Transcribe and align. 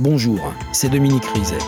Bonjour, 0.00 0.54
c'est 0.70 0.90
Dominique 0.90 1.24
Rizet. 1.34 1.58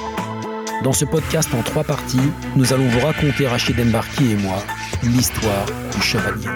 Dans 0.84 0.92
ce 0.92 1.04
podcast 1.04 1.52
en 1.52 1.62
trois 1.62 1.82
parties, 1.82 2.30
nous 2.54 2.72
allons 2.72 2.86
vous 2.86 3.00
raconter, 3.00 3.48
Rachid 3.48 3.74
Embarki 3.80 4.30
et 4.30 4.36
moi, 4.36 4.62
l'histoire 5.02 5.66
du 5.92 6.00
Chevalier. 6.00 6.46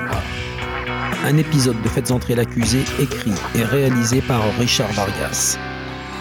Un 1.25 1.37
épisode 1.37 1.83
de 1.83 1.89
Faites 1.89 2.13
entrer 2.13 2.37
l'accusé 2.37 2.79
écrit 3.01 3.35
et 3.57 3.65
réalisé 3.65 4.21
par 4.21 4.41
Richard 4.57 4.93
Vargas. 4.93 5.59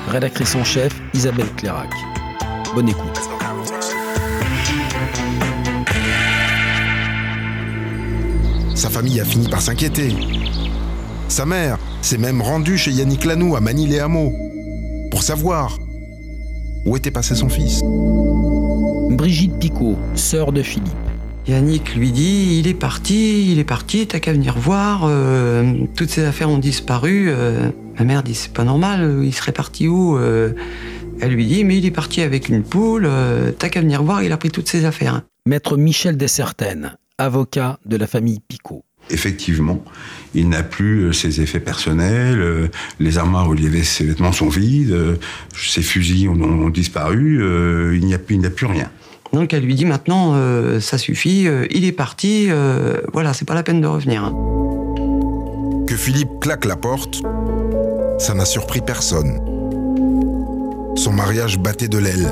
Rédactrice 0.08 0.56
en 0.56 0.64
chef, 0.64 0.92
Isabelle 1.14 1.54
Clairac. 1.56 1.92
Bonne 2.74 2.90
écoute. 2.90 3.20
Sa 8.74 8.90
famille 8.90 9.20
a 9.20 9.26
fini 9.26 9.48
par 9.50 9.62
s'inquiéter. 9.62 10.16
Sa 11.28 11.46
mère 11.46 11.78
s'est 12.02 12.18
même 12.18 12.42
rendue 12.42 12.80
chez 12.80 12.90
Yannick 12.90 13.24
Lanou 13.26 13.56
à 13.56 13.62
Manille-les-Hameaux 13.62 14.34
pour 15.24 15.28
savoir 15.38 15.80
où 16.86 16.98
était 16.98 17.10
passé 17.10 17.34
son 17.34 17.48
fils. 17.48 17.82
Brigitte 19.16 19.58
Picot, 19.58 19.98
sœur 20.16 20.52
de 20.52 20.62
Philippe. 20.62 20.92
Yannick 21.48 21.96
lui 21.96 22.12
dit 22.12 22.58
il 22.60 22.68
est 22.68 22.74
parti, 22.74 23.50
il 23.50 23.58
est 23.58 23.64
parti, 23.64 24.06
t'as 24.06 24.20
qu'à 24.20 24.34
venir 24.34 24.58
voir. 24.60 25.04
euh, 25.06 25.86
toutes 25.96 26.10
ses 26.10 26.26
affaires 26.26 26.50
ont 26.50 26.58
disparu. 26.58 27.28
euh. 27.30 27.70
ma 27.98 28.04
mère 28.04 28.22
dit 28.24 28.36
c'est 28.36 28.52
pas 28.52 28.66
normal, 28.66 29.02
euh, 29.02 29.26
il 29.26 29.34
serait 29.34 29.54
parti 29.54 29.88
où 29.88 30.18
euh. 30.18 30.52
Elle 31.22 31.32
lui 31.32 31.46
dit 31.48 31.64
mais 31.64 31.78
il 31.78 31.86
est 31.86 31.92
parti 31.92 32.22
avec 32.22 32.50
une 32.50 32.62
poule. 32.62 33.06
euh, 33.06 33.54
t'as 33.58 33.70
qu'à 33.70 33.80
venir 33.80 34.04
voir, 34.04 34.24
il 34.24 34.32
a 34.34 34.38
pris 34.38 34.52
toutes 34.52 34.68
ses 34.68 34.84
affaires. 34.84 35.22
Maître 35.46 35.78
Michel 35.78 36.18
Dessertaines, 36.18 36.98
avocat 37.18 37.80
de 37.86 37.96
la 37.96 38.08
famille 38.08 38.42
Picot. 38.46 38.84
Effectivement, 39.10 39.84
il 40.34 40.50
n'a 40.50 40.64
plus 40.64 41.02
euh, 41.04 41.12
ses 41.14 41.42
effets 41.42 41.60
personnels, 41.60 42.40
euh, 42.40 42.68
les 43.00 43.18
armoires 43.18 43.48
où 43.50 43.54
il 43.54 43.64
y 43.64 43.68
avait 43.68 43.84
ses 43.84 44.06
vêtements 44.06 44.32
sont 44.32 44.50
vides, 44.50 44.92
euh, 44.92 45.16
ses 45.56 45.82
fusils 45.82 46.30
ont, 46.30 46.42
ont 46.42 46.70
disparu, 46.70 47.42
euh, 47.42 47.96
il 47.96 48.06
n'y 48.06 48.14
a, 48.14 48.18
plus- 48.20 48.40
a 48.44 48.68
rien. 48.68 48.90
Donc 49.34 49.54
elle 49.54 49.64
lui 49.64 49.76
dit 49.76 49.86
maintenant 49.86 50.34
euh, 50.36 50.80
ça 50.80 50.98
suffit, 50.98 51.48
euh, 51.48 51.66
il 51.72 51.86
est 51.86 51.92
parti. 51.92 52.48
euh, 52.50 53.02
voilà, 53.14 53.34
c'est 53.34 53.46
pas 53.46 53.56
la 53.56 53.64
peine 53.64 53.82
de 53.82 53.88
revenir. 53.88 54.32
Que 55.88 55.96
Philippe 55.96 56.40
claque 56.40 56.66
la 56.66 56.76
porte, 56.76 57.22
ça 58.20 58.34
n'a 58.34 58.46
surpris 58.46 58.82
personne. 58.82 59.40
Son 60.96 61.12
mariage 61.12 61.60
battait 61.60 61.88
de 61.88 61.98
l'aile. 61.98 62.32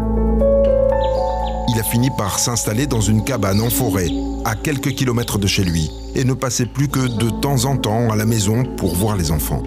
A 1.82 1.84
fini 1.84 2.12
par 2.16 2.38
s'installer 2.38 2.86
dans 2.86 3.02
une 3.02 3.24
cabane 3.24 3.60
en 3.60 3.72
forêt, 3.72 4.10
à 4.46 4.54
quelques 4.54 4.92
kilomètres 4.92 5.40
de 5.40 5.48
chez 5.48 5.64
lui, 5.64 5.90
et 6.14 6.24
ne 6.24 6.34
passait 6.36 6.68
plus 6.68 6.88
que 6.88 7.00
de 7.00 7.32
temps 7.42 7.66
en 7.66 7.76
temps 7.76 8.12
à 8.12 8.16
la 8.16 8.28
maison 8.28 8.64
pour 8.78 8.94
voir 8.94 9.18
les 9.18 9.32
enfants. 9.32 9.64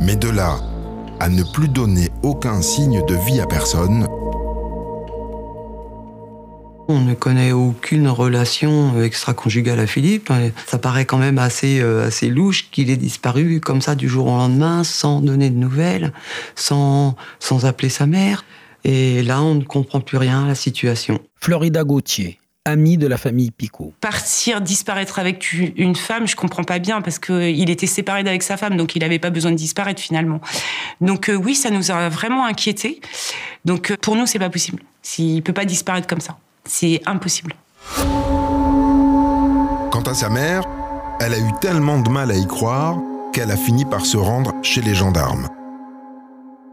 Mais 0.00 0.16
de 0.16 0.30
là 0.30 0.60
à 1.20 1.28
ne 1.28 1.42
plus 1.42 1.68
donner 1.68 2.08
aucun 2.22 2.62
signe 2.62 3.04
de 3.06 3.14
vie 3.26 3.38
à 3.38 3.46
personne, 3.46 4.06
On 6.88 7.00
ne 7.00 7.12
connaît 7.12 7.52
aucune 7.52 8.08
relation 8.08 9.02
extra-conjugale 9.02 9.80
à 9.80 9.86
Philippe. 9.86 10.32
Ça 10.66 10.78
paraît 10.78 11.04
quand 11.04 11.18
même 11.18 11.38
assez, 11.38 11.80
euh, 11.80 12.06
assez 12.06 12.28
louche 12.28 12.70
qu'il 12.70 12.90
ait 12.90 12.96
disparu 12.96 13.60
comme 13.60 13.82
ça 13.82 13.94
du 13.94 14.08
jour 14.08 14.26
au 14.26 14.36
lendemain, 14.36 14.84
sans 14.84 15.20
donner 15.20 15.50
de 15.50 15.58
nouvelles, 15.58 16.12
sans, 16.56 17.14
sans 17.40 17.66
appeler 17.66 17.90
sa 17.90 18.06
mère. 18.06 18.44
Et 18.84 19.22
là, 19.22 19.42
on 19.42 19.54
ne 19.54 19.64
comprend 19.64 20.00
plus 20.00 20.18
rien 20.18 20.44
à 20.44 20.48
la 20.48 20.54
situation. 20.54 21.18
Florida 21.40 21.84
Gauthier, 21.84 22.38
amie 22.66 22.98
de 22.98 23.06
la 23.06 23.16
famille 23.16 23.50
Picot. 23.50 23.94
partir, 24.00 24.60
disparaître 24.60 25.18
avec 25.18 25.52
une 25.52 25.96
femme, 25.96 26.26
je 26.26 26.36
comprends 26.36 26.64
pas 26.64 26.78
bien 26.78 27.00
parce 27.00 27.18
qu'il 27.18 27.70
était 27.70 27.86
séparé 27.86 28.22
d'avec 28.24 28.42
sa 28.42 28.56
femme, 28.56 28.76
donc 28.76 28.94
il 28.94 29.00
n'avait 29.00 29.18
pas 29.18 29.30
besoin 29.30 29.50
de 29.52 29.56
disparaître 29.56 30.00
finalement. 30.00 30.40
Donc 31.00 31.28
euh, 31.28 31.34
oui, 31.34 31.54
ça 31.54 31.70
nous 31.70 31.90
a 31.90 32.08
vraiment 32.08 32.44
inquiétés. 32.44 33.00
Donc 33.64 33.90
euh, 33.90 33.96
pour 34.00 34.16
nous, 34.16 34.26
c'est 34.26 34.38
pas 34.38 34.50
possible. 34.50 34.82
Il 35.18 35.42
peut 35.42 35.52
pas 35.52 35.64
disparaître 35.64 36.06
comme 36.06 36.20
ça. 36.20 36.36
C'est 36.64 37.00
impossible. 37.06 37.54
Quant 39.90 40.02
à 40.06 40.14
sa 40.14 40.28
mère, 40.28 40.64
elle 41.20 41.34
a 41.34 41.38
eu 41.38 41.52
tellement 41.60 42.00
de 42.00 42.08
mal 42.10 42.30
à 42.30 42.36
y 42.36 42.46
croire 42.46 42.98
qu'elle 43.32 43.50
a 43.50 43.56
fini 43.56 43.84
par 43.84 44.04
se 44.06 44.16
rendre 44.16 44.52
chez 44.62 44.80
les 44.80 44.94
gendarmes. 44.94 45.48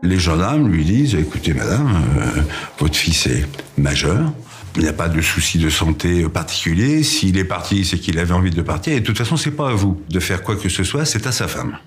Les 0.03 0.17
gendarmes 0.17 0.67
lui 0.67 0.83
disent 0.83 1.15
écoutez, 1.15 1.53
madame, 1.53 2.01
euh, 2.17 2.41
votre 2.79 2.95
fils 2.95 3.27
est 3.27 3.45
majeur. 3.77 4.33
Il 4.75 4.81
n'y 4.83 4.87
a 4.87 4.93
pas 4.93 5.09
de 5.09 5.21
souci 5.21 5.59
de 5.59 5.69
santé 5.69 6.27
particulier. 6.29 7.03
S'il 7.03 7.37
est 7.37 7.43
parti, 7.43 7.85
c'est 7.85 7.99
qu'il 7.99 8.17
avait 8.17 8.33
envie 8.33 8.49
de 8.51 8.61
partir. 8.61 8.93
Et 8.93 8.99
de 9.01 9.05
toute 9.05 9.17
façon, 9.17 9.37
c'est 9.37 9.51
pas 9.51 9.69
à 9.69 9.73
vous 9.73 10.01
de 10.09 10.19
faire 10.19 10.43
quoi 10.43 10.55
que 10.55 10.69
ce 10.69 10.83
soit, 10.83 11.05
c'est 11.05 11.27
à 11.27 11.31
sa 11.31 11.47
femme. 11.47 11.77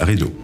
Rideau. 0.00 0.34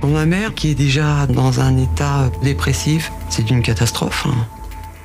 Pour 0.00 0.10
ma 0.10 0.26
mère, 0.26 0.54
qui 0.54 0.70
est 0.70 0.74
déjà 0.74 1.26
dans 1.26 1.60
un 1.60 1.76
état 1.78 2.30
dépressif, 2.42 3.10
c'est 3.30 3.50
une 3.50 3.62
catastrophe. 3.62 4.26
hein. 4.28 4.46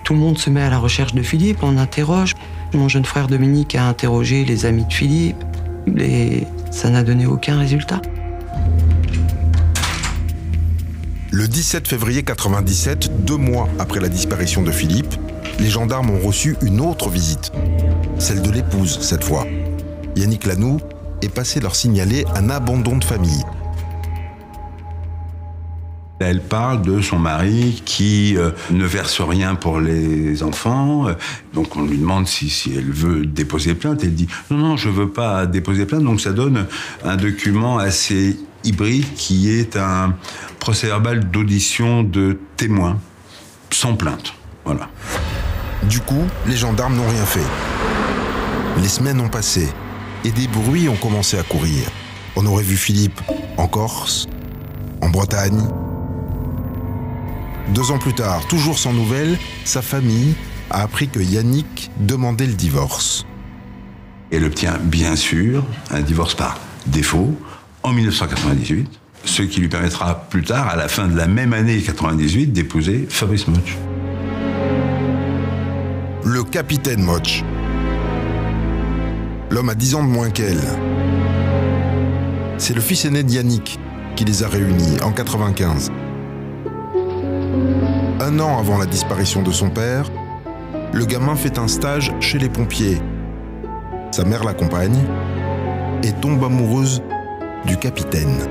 Tout 0.04 0.14
le 0.14 0.20
monde 0.20 0.38
se 0.38 0.50
met 0.50 0.62
à 0.62 0.70
la 0.70 0.80
recherche 0.80 1.14
de 1.14 1.22
Philippe, 1.22 1.60
on 1.62 1.78
interroge. 1.78 2.34
Mon 2.74 2.90
jeune 2.90 3.06
frère 3.06 3.28
Dominique 3.28 3.76
a 3.76 3.88
interrogé 3.88 4.44
les 4.44 4.66
amis 4.66 4.86
de 4.86 4.94
Philippe, 4.94 5.38
et 5.98 6.44
ça 6.72 6.90
n'a 6.90 7.04
donné 7.04 7.26
aucun 7.26 7.58
résultat. 7.58 8.02
Le 11.36 11.48
17 11.48 11.88
février 11.88 12.22
97, 12.22 13.26
deux 13.26 13.38
mois 13.38 13.68
après 13.80 14.00
la 14.00 14.08
disparition 14.08 14.62
de 14.62 14.70
Philippe, 14.70 15.16
les 15.58 15.68
gendarmes 15.68 16.12
ont 16.12 16.20
reçu 16.20 16.56
une 16.62 16.80
autre 16.80 17.10
visite. 17.10 17.52
Celle 18.20 18.44
de 18.44 18.52
l'épouse, 18.52 19.00
cette 19.02 19.24
fois. 19.24 19.44
Yannick 20.16 20.46
Lanou 20.46 20.80
est 21.24 21.34
passé 21.34 21.60
leur 21.60 21.76
signaler 21.76 22.24
un 22.36 22.52
abandon 22.52 22.98
de 22.98 23.04
famille. 23.04 23.44
Elle 26.20 26.40
parle 26.40 26.84
de 26.84 27.02
son 27.02 27.18
mari 27.18 27.82
qui 27.84 28.38
euh, 28.38 28.52
ne 28.70 28.86
verse 28.86 29.20
rien 29.20 29.56
pour 29.56 29.80
les 29.80 30.44
enfants. 30.44 31.08
Donc 31.56 31.76
on 31.76 31.82
lui 31.82 31.98
demande 31.98 32.28
si, 32.28 32.72
elle 32.78 32.92
veut 32.92 33.26
déposer 33.26 33.74
plainte. 33.74 34.04
Elle 34.04 34.14
dit 34.14 34.28
non, 34.52 34.58
non, 34.58 34.78
je 34.78 34.88
veux 34.88 35.10
pas 35.10 35.48
déposer 35.48 35.88
plainte. 35.88 36.04
Donc 36.04 36.22
ça 36.22 36.32
donne 36.32 36.68
un 37.04 37.16
document 37.16 37.80
assez 37.80 38.38
hybride 38.64 39.14
qui 39.16 39.50
est 39.50 39.76
un 39.78 40.16
procès-verbal 40.60 41.30
d'audition 41.30 42.04
de 42.04 42.40
témoins 42.58 43.00
sans 43.72 43.96
plainte. 43.96 44.34
Voilà. 44.66 44.90
Du 45.84 46.00
coup, 46.00 46.24
les 46.48 46.56
gendarmes 46.56 46.96
n'ont 46.96 47.10
rien 47.10 47.26
fait. 47.26 47.46
Les 48.82 48.88
semaines 48.88 49.20
ont 49.20 49.30
passé 49.30 49.68
et 50.24 50.32
des 50.32 50.48
bruits 50.48 50.88
ont 50.88 50.96
commencé 50.96 51.38
à 51.38 51.44
courir. 51.44 51.90
On 52.36 52.46
aurait 52.46 52.64
vu 52.64 52.78
Philippe 52.78 53.20
en 53.58 53.68
Corse, 53.68 54.28
en 55.02 55.10
Bretagne. 55.10 55.68
Deux 57.70 57.92
ans 57.92 58.00
plus 58.00 58.14
tard, 58.14 58.46
toujours 58.48 58.80
sans 58.80 58.94
nouvelles, 58.94 59.38
sa 59.66 59.82
famille 59.82 60.36
a 60.70 60.82
appris 60.82 61.08
que 61.08 61.20
Yannick 61.20 61.92
demandait 62.00 62.48
le 62.48 62.54
divorce. 62.54 63.26
Elle 64.32 64.46
obtient 64.46 64.78
bien 64.82 65.16
sûr 65.16 65.64
un 65.92 66.02
divorce 66.02 66.34
par 66.34 66.60
défaut 66.88 67.38
en 67.84 67.92
1998, 67.92 68.88
ce 69.26 69.42
qui 69.42 69.60
lui 69.60 69.68
permettra 69.68 70.28
plus 70.30 70.44
tard, 70.44 70.70
à 70.70 70.76
la 70.76 70.88
fin 70.88 71.08
de 71.08 71.16
la 71.16 71.28
même 71.28 71.54
année 71.54 71.80
98, 71.80 72.48
d'épouser 72.48 73.06
Fabrice 73.10 73.48
Moch. 73.48 73.78
Le 76.26 76.44
capitaine 76.44 77.02
Moch. 77.02 77.44
L'homme 79.50 79.70
a 79.70 79.76
10 79.76 79.96
ans 79.96 80.04
de 80.04 80.10
moins 80.10 80.30
qu'elle. 80.30 80.62
C'est 82.58 82.74
le 82.74 82.82
fils 82.82 83.06
aîné 83.06 83.24
de 83.24 83.32
Yannick 83.32 83.80
qui 84.16 84.26
les 84.26 84.44
a 84.44 84.48
réunis 84.48 85.02
en 85.02 85.12
95. 85.12 85.92
Un 88.22 88.40
an 88.40 88.60
avant 88.60 88.78
la 88.78 88.86
disparition 88.86 89.42
de 89.42 89.52
son 89.52 89.70
père, 89.70 90.06
le 90.94 91.06
gamin 91.06 91.36
fait 91.36 91.58
un 91.58 91.68
stage 91.68 92.14
chez 92.20 92.40
les 92.40 92.50
pompiers. 92.50 93.00
Sa 94.12 94.24
mère 94.24 94.44
l'accompagne 94.44 95.04
et 96.04 96.12
tombe 96.14 96.44
amoureuse 96.44 97.02
du 97.66 97.78
capitaine. 97.78 98.48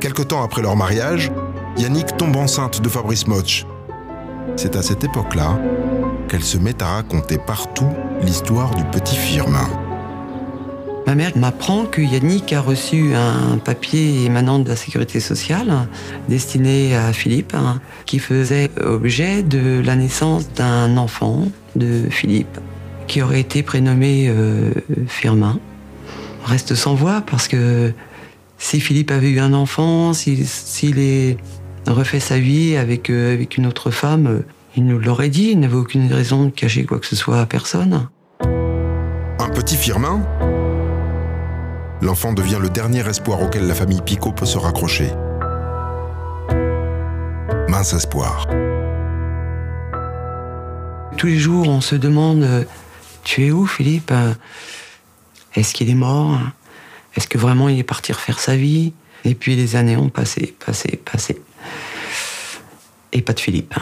Quelque 0.00 0.22
temps 0.22 0.42
après 0.42 0.62
leur 0.62 0.76
mariage, 0.76 1.30
Yannick 1.76 2.16
tombe 2.16 2.36
enceinte 2.36 2.80
de 2.80 2.88
Fabrice 2.88 3.26
Moch. 3.26 3.64
C'est 4.56 4.76
à 4.76 4.82
cette 4.82 5.04
époque-là 5.04 5.58
qu'elle 6.28 6.42
se 6.42 6.58
met 6.58 6.82
à 6.82 6.94
raconter 6.94 7.38
partout 7.38 7.88
l'histoire 8.22 8.74
du 8.74 8.84
petit 8.84 9.16
Firmin. 9.16 9.68
Ma 11.06 11.14
mère 11.14 11.36
m'apprend 11.36 11.84
que 11.84 12.00
Yannick 12.00 12.52
a 12.52 12.60
reçu 12.60 13.14
un 13.14 13.58
papier 13.58 14.24
émanant 14.24 14.58
de 14.58 14.68
la 14.68 14.76
sécurité 14.76 15.20
sociale 15.20 15.88
destiné 16.28 16.96
à 16.96 17.12
Philippe, 17.12 17.54
hein, 17.54 17.80
qui 18.06 18.18
faisait 18.18 18.70
objet 18.80 19.42
de 19.42 19.82
la 19.84 19.96
naissance 19.96 20.52
d'un 20.52 20.96
enfant 20.96 21.48
de 21.74 22.04
Philippe, 22.08 22.58
qui 23.08 23.20
aurait 23.20 23.40
été 23.40 23.62
prénommé 23.62 24.28
euh, 24.28 24.70
Firmin. 25.08 25.58
Reste 26.44 26.74
sans 26.74 26.94
voix 26.94 27.22
parce 27.22 27.48
que 27.48 27.92
si 28.58 28.80
Philippe 28.80 29.10
avait 29.10 29.30
eu 29.30 29.40
un 29.40 29.52
enfant, 29.52 30.12
s'il 30.12 30.98
est 30.98 31.36
refait 31.86 32.20
sa 32.20 32.38
vie 32.38 32.76
avec, 32.76 33.10
euh, 33.10 33.34
avec 33.34 33.56
une 33.56 33.66
autre 33.66 33.90
femme, 33.90 34.26
euh, 34.26 34.46
il 34.76 34.86
nous 34.86 34.98
l'aurait 34.98 35.28
dit, 35.28 35.50
il 35.50 35.60
n'avait 35.60 35.76
aucune 35.76 36.12
raison 36.12 36.44
de 36.44 36.50
cacher 36.50 36.84
quoi 36.84 36.98
que 36.98 37.06
ce 37.06 37.16
soit 37.16 37.40
à 37.40 37.46
personne. 37.46 38.08
Un 38.40 39.48
petit 39.50 39.76
Firmin 39.76 40.24
l'enfant 42.02 42.32
devient 42.32 42.58
le 42.60 42.68
dernier 42.68 43.06
espoir 43.08 43.40
auquel 43.42 43.66
la 43.66 43.74
famille 43.74 44.02
Picot 44.02 44.32
peut 44.32 44.46
se 44.46 44.58
raccrocher. 44.58 45.10
Mince 47.68 47.94
espoir. 47.94 48.46
Tous 51.16 51.26
les 51.26 51.38
jours, 51.38 51.68
on 51.68 51.80
se 51.80 51.94
demande 51.94 52.42
euh, 52.42 52.64
Tu 53.22 53.46
es 53.46 53.50
où, 53.50 53.66
Philippe? 53.66 54.12
Est-ce 55.54 55.74
qu'il 55.74 55.90
est 55.90 55.94
mort? 55.94 56.38
Est-ce 57.14 57.28
que 57.28 57.38
vraiment 57.38 57.68
il 57.68 57.78
est 57.78 57.84
parti 57.84 58.12
refaire 58.12 58.40
sa 58.40 58.56
vie? 58.56 58.92
Et 59.24 59.34
puis 59.34 59.54
les 59.54 59.76
années 59.76 59.96
ont 59.96 60.08
passé, 60.08 60.54
passé, 60.64 61.00
passé. 61.04 61.40
Et 63.12 63.20
pas 63.20 63.34
de 63.34 63.40
Philippe. 63.40 63.74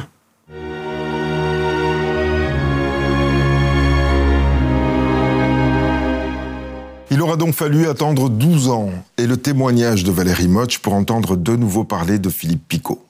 Il 7.13 7.21
aura 7.23 7.37
donc 7.37 7.55
fallu 7.55 7.89
attendre 7.89 8.29
12 8.29 8.69
ans 8.69 8.91
et 9.17 9.27
le 9.27 9.37
témoignage 9.37 10.05
de 10.05 10.13
Valérie 10.13 10.49
Motch 10.49 10.79
pour 10.79 10.95
entendre 10.95 11.37
de 11.37 11.57
nouveau 11.57 11.85
parler 11.85 12.19
de 12.19 12.31
Philippe 12.31 12.67
Picot. 12.69 13.05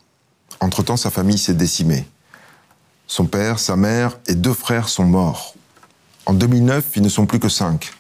Entre-temps, 0.60 0.96
sa 0.96 1.10
famille 1.10 1.38
s'est 1.38 1.54
décimée. 1.54 2.06
Son 3.06 3.26
père, 3.26 3.58
sa 3.58 3.76
mère 3.76 4.18
et 4.26 4.34
deux 4.34 4.52
frères 4.52 4.88
sont 4.88 5.04
morts. 5.04 5.54
En 6.26 6.34
2009, 6.34 6.84
ils 6.96 7.02
ne 7.02 7.08
sont 7.08 7.26
plus 7.26 7.38
que 7.38 7.48
cinq. 7.48 7.92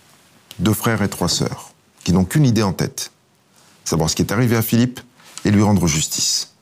Deux 0.60 0.74
frères 0.74 1.00
et 1.00 1.08
trois 1.08 1.28
sœurs, 1.28 1.72
qui 2.04 2.12
n'ont 2.12 2.26
qu'une 2.26 2.44
idée 2.44 2.62
en 2.62 2.74
tête. 2.74 3.12
Savoir 3.84 4.10
ce 4.10 4.14
qui 4.14 4.20
est 4.20 4.30
arrivé 4.30 4.56
à 4.56 4.62
Philippe 4.62 5.00
et 5.46 5.50
lui 5.50 5.62
rendre 5.62 5.86
justice. 5.86 6.52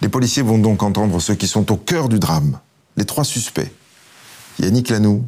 Les 0.00 0.08
policiers 0.08 0.42
vont 0.42 0.58
donc 0.58 0.82
entendre 0.82 1.20
ceux 1.20 1.36
qui 1.36 1.46
sont 1.46 1.70
au 1.70 1.76
cœur 1.76 2.08
du 2.08 2.18
drame. 2.18 2.58
Les 2.96 3.04
trois 3.04 3.22
suspects. 3.22 3.70
Yannick 4.58 4.90
Lanoux, 4.90 5.24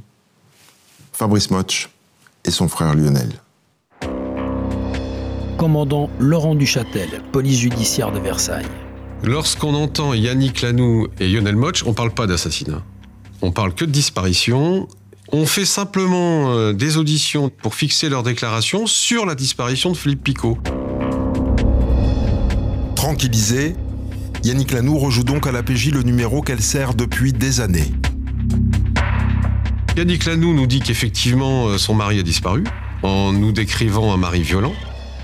Fabrice 1.12 1.50
Motch 1.52 1.90
et 2.44 2.50
son 2.50 2.66
frère 2.66 2.92
Lionel. 2.94 3.40
Commandant 5.56 6.10
Laurent 6.18 6.56
Duchâtel, 6.56 7.22
police 7.30 7.60
judiciaire 7.60 8.10
de 8.10 8.18
Versailles. 8.18 8.66
Lorsqu'on 9.22 9.74
entend 9.74 10.12
Yannick 10.12 10.60
Lanoux 10.60 11.06
et 11.20 11.28
Lionel 11.28 11.54
Motch, 11.54 11.84
on 11.84 11.90
ne 11.90 11.94
parle 11.94 12.10
pas 12.10 12.26
d'assassinat. 12.26 12.82
On 13.42 13.52
parle 13.52 13.74
que 13.74 13.84
de 13.84 13.92
disparition. 13.92 14.88
On 15.32 15.46
fait 15.46 15.64
simplement 15.64 16.52
euh, 16.52 16.72
des 16.74 16.98
auditions 16.98 17.48
pour 17.48 17.74
fixer 17.74 18.10
leur 18.10 18.22
déclaration 18.22 18.86
sur 18.86 19.24
la 19.24 19.34
disparition 19.34 19.90
de 19.90 19.96
Philippe 19.96 20.22
Picot. 20.22 20.58
Tranquillisé, 22.94 23.74
Yannick 24.42 24.72
Lanoux 24.72 24.98
rejoue 24.98 25.24
donc 25.24 25.46
à 25.46 25.52
la 25.52 25.62
PJ 25.62 25.90
le 25.92 26.02
numéro 26.02 26.42
qu'elle 26.42 26.60
sert 26.60 26.94
depuis 26.94 27.32
des 27.32 27.60
années. 27.60 27.90
Yannick 29.96 30.26
Lanoux 30.26 30.52
nous 30.52 30.66
dit 30.66 30.80
qu'effectivement 30.80 31.68
euh, 31.68 31.78
son 31.78 31.94
mari 31.94 32.18
a 32.18 32.22
disparu, 32.22 32.64
en 33.02 33.32
nous 33.32 33.52
décrivant 33.52 34.12
un 34.12 34.18
mari 34.18 34.42
violent 34.42 34.74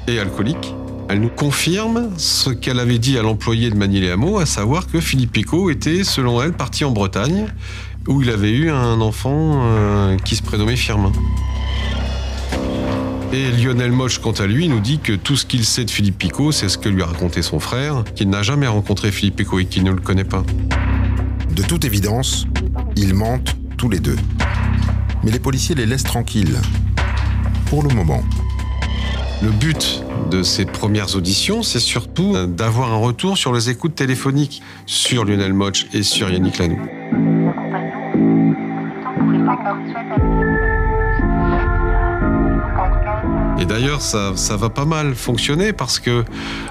et 0.08 0.18
alcoolique. 0.18 0.74
Elle 1.10 1.20
nous 1.20 1.28
confirme 1.28 2.10
ce 2.16 2.50
qu'elle 2.50 2.78
avait 2.78 3.00
dit 3.00 3.18
à 3.18 3.22
l'employé 3.22 3.68
de 3.68 3.74
Manille 3.74 4.08
Hameau, 4.08 4.38
à 4.38 4.46
savoir 4.46 4.86
que 4.86 5.00
Philippe 5.00 5.32
Picot 5.32 5.68
était, 5.68 6.04
selon 6.04 6.40
elle, 6.40 6.52
parti 6.52 6.84
en 6.84 6.92
Bretagne, 6.92 7.48
où 8.08 8.22
il 8.22 8.30
avait 8.30 8.52
eu 8.52 8.70
un 8.70 9.00
enfant 9.00 9.62
euh, 9.64 10.16
qui 10.18 10.36
se 10.36 10.42
prénommait 10.42 10.76
Firmin. 10.76 11.12
Et 13.32 13.52
Lionel 13.52 13.92
Moche, 13.92 14.18
quant 14.18 14.32
à 14.32 14.46
lui, 14.46 14.68
nous 14.68 14.80
dit 14.80 14.98
que 14.98 15.12
tout 15.12 15.36
ce 15.36 15.46
qu'il 15.46 15.64
sait 15.64 15.84
de 15.84 15.90
Philippe 15.90 16.18
Picot, 16.18 16.50
c'est 16.50 16.68
ce 16.68 16.76
que 16.76 16.88
lui 16.88 17.02
a 17.02 17.06
raconté 17.06 17.42
son 17.42 17.60
frère, 17.60 18.02
qu'il 18.16 18.28
n'a 18.28 18.42
jamais 18.42 18.66
rencontré 18.66 19.12
Philippe 19.12 19.36
Picot 19.36 19.60
et 19.60 19.66
qu'il 19.66 19.84
ne 19.84 19.92
le 19.92 20.00
connaît 20.00 20.24
pas. 20.24 20.42
De 21.54 21.62
toute 21.62 21.84
évidence, 21.84 22.46
ils 22.96 23.14
mentent 23.14 23.56
tous 23.76 23.88
les 23.88 24.00
deux. 24.00 24.16
Mais 25.22 25.30
les 25.30 25.38
policiers 25.38 25.76
les 25.76 25.86
laissent 25.86 26.04
tranquilles. 26.04 26.58
Pour 27.66 27.84
le 27.84 27.94
moment. 27.94 28.24
Le 29.42 29.50
but 29.50 30.02
de 30.30 30.42
ces 30.42 30.64
premières 30.64 31.14
auditions, 31.14 31.62
c'est 31.62 31.80
surtout 31.80 32.34
d'avoir 32.46 32.92
un 32.92 32.96
retour 32.96 33.38
sur 33.38 33.52
les 33.52 33.70
écoutes 33.70 33.94
téléphoniques 33.94 34.60
sur 34.86 35.24
Lionel 35.24 35.54
Moch 35.54 35.86
et 35.92 36.02
sur 36.02 36.30
Yannick 36.30 36.58
Lanoux. 36.58 37.29
Et 43.60 43.66
d'ailleurs, 43.66 44.00
ça, 44.00 44.32
ça, 44.36 44.56
va 44.56 44.70
pas 44.70 44.86
mal 44.86 45.14
fonctionner 45.14 45.72
parce 45.72 45.98
que 45.98 46.24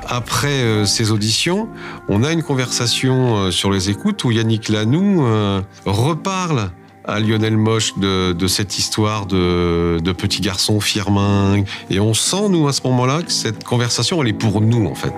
après 0.07 0.47
euh, 0.47 0.85
ces 0.85 1.11
auditions, 1.11 1.69
on 2.07 2.23
a 2.23 2.31
une 2.31 2.41
conversation 2.41 3.35
euh, 3.35 3.51
sur 3.51 3.71
les 3.71 3.91
écoutes 3.91 4.23
où 4.23 4.31
Yannick 4.31 4.69
Lanoux 4.69 5.23
euh, 5.23 5.61
reparle 5.85 6.71
à 7.05 7.19
Lionel 7.19 7.57
Moche 7.57 7.97
de, 7.97 8.47
cette 8.47 8.77
histoire 8.77 9.25
de, 9.25 10.11
petit 10.17 10.41
garçon 10.41 10.79
firmin. 10.79 11.63
Et 11.89 11.99
on 11.99 12.13
sent, 12.13 12.49
nous, 12.49 12.67
à 12.67 12.73
ce 12.73 12.81
moment-là, 12.83 13.23
que 13.23 13.31
cette 13.31 13.63
conversation, 13.63 14.21
elle 14.21 14.29
est 14.29 14.33
pour 14.33 14.61
nous, 14.61 14.85
en 14.85 14.95
fait. 14.95 15.13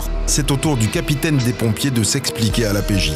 Tard, 0.00 0.10
c'est 0.26 0.50
au 0.50 0.56
tour 0.56 0.76
du 0.76 0.88
capitaine 0.88 1.36
des 1.38 1.52
pompiers 1.52 1.90
de 1.90 2.02
s'expliquer 2.02 2.66
à 2.66 2.72
la 2.72 2.82
PJ. 2.82 3.12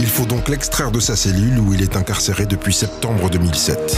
Il 0.00 0.06
faut 0.06 0.24
donc 0.24 0.48
l'extraire 0.48 0.90
de 0.90 1.00
sa 1.00 1.16
cellule 1.16 1.58
où 1.58 1.72
il 1.74 1.82
est 1.82 1.96
incarcéré 1.96 2.46
depuis 2.46 2.72
septembre 2.72 3.30
2007. 3.30 3.96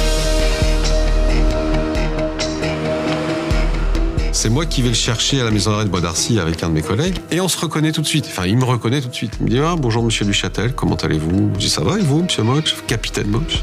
C'est 4.32 4.49
moi 4.49 4.65
qui 4.67 4.82
vais 4.82 4.88
le 4.88 4.94
chercher 4.94 5.41
à 5.41 5.44
la 5.44 5.50
maison 5.50 5.71
d'arrêt 5.71 5.85
de 5.85 5.91
Bois 5.91 6.00
d'Arcy 6.00 6.38
avec 6.38 6.62
un 6.62 6.69
de 6.69 6.75
mes 6.75 6.83
collègues 6.83 7.19
et 7.31 7.41
on 7.41 7.49
se 7.49 7.59
reconnaît 7.59 7.93
tout 7.93 8.00
de 8.00 8.06
suite. 8.06 8.26
Enfin, 8.29 8.47
il 8.47 8.56
me 8.56 8.65
reconnaît 8.65 9.00
tout 9.00 9.09
de 9.09 9.15
suite. 9.15 9.35
Il 9.41 9.44
me 9.44 9.50
dit 9.50 9.59
ah, 9.59 9.76
bonjour 9.76 10.03
monsieur 10.03 10.25
Duchâtel, 10.25 10.75
comment 10.75 10.97
allez-vous? 10.97 11.50
Je 11.55 11.59
dis 11.59 11.69
ça 11.69 11.83
va 11.83 11.99
et 11.99 12.03
vous, 12.03 12.23
monsieur 12.23 12.43
Moch, 12.43 12.75
capitaine 12.87 13.29
Moch 13.29 13.62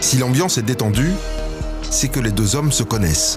Si 0.00 0.18
l'ambiance 0.18 0.58
est 0.58 0.62
détendue, 0.62 1.12
c'est 1.90 2.08
que 2.08 2.20
les 2.20 2.32
deux 2.32 2.56
hommes 2.56 2.72
se 2.72 2.82
connaissent. 2.82 3.36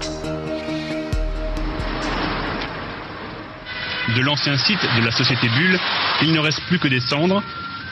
De 4.15 4.21
l'ancien 4.21 4.57
site 4.57 4.80
de 4.98 5.04
la 5.04 5.12
société 5.12 5.50
Bulle, 5.50 5.80
il 6.21 6.31
ne 6.33 6.39
reste 6.39 6.62
plus 6.68 6.77
que 6.77 6.88
des 6.88 7.00
cendres. 7.00 7.42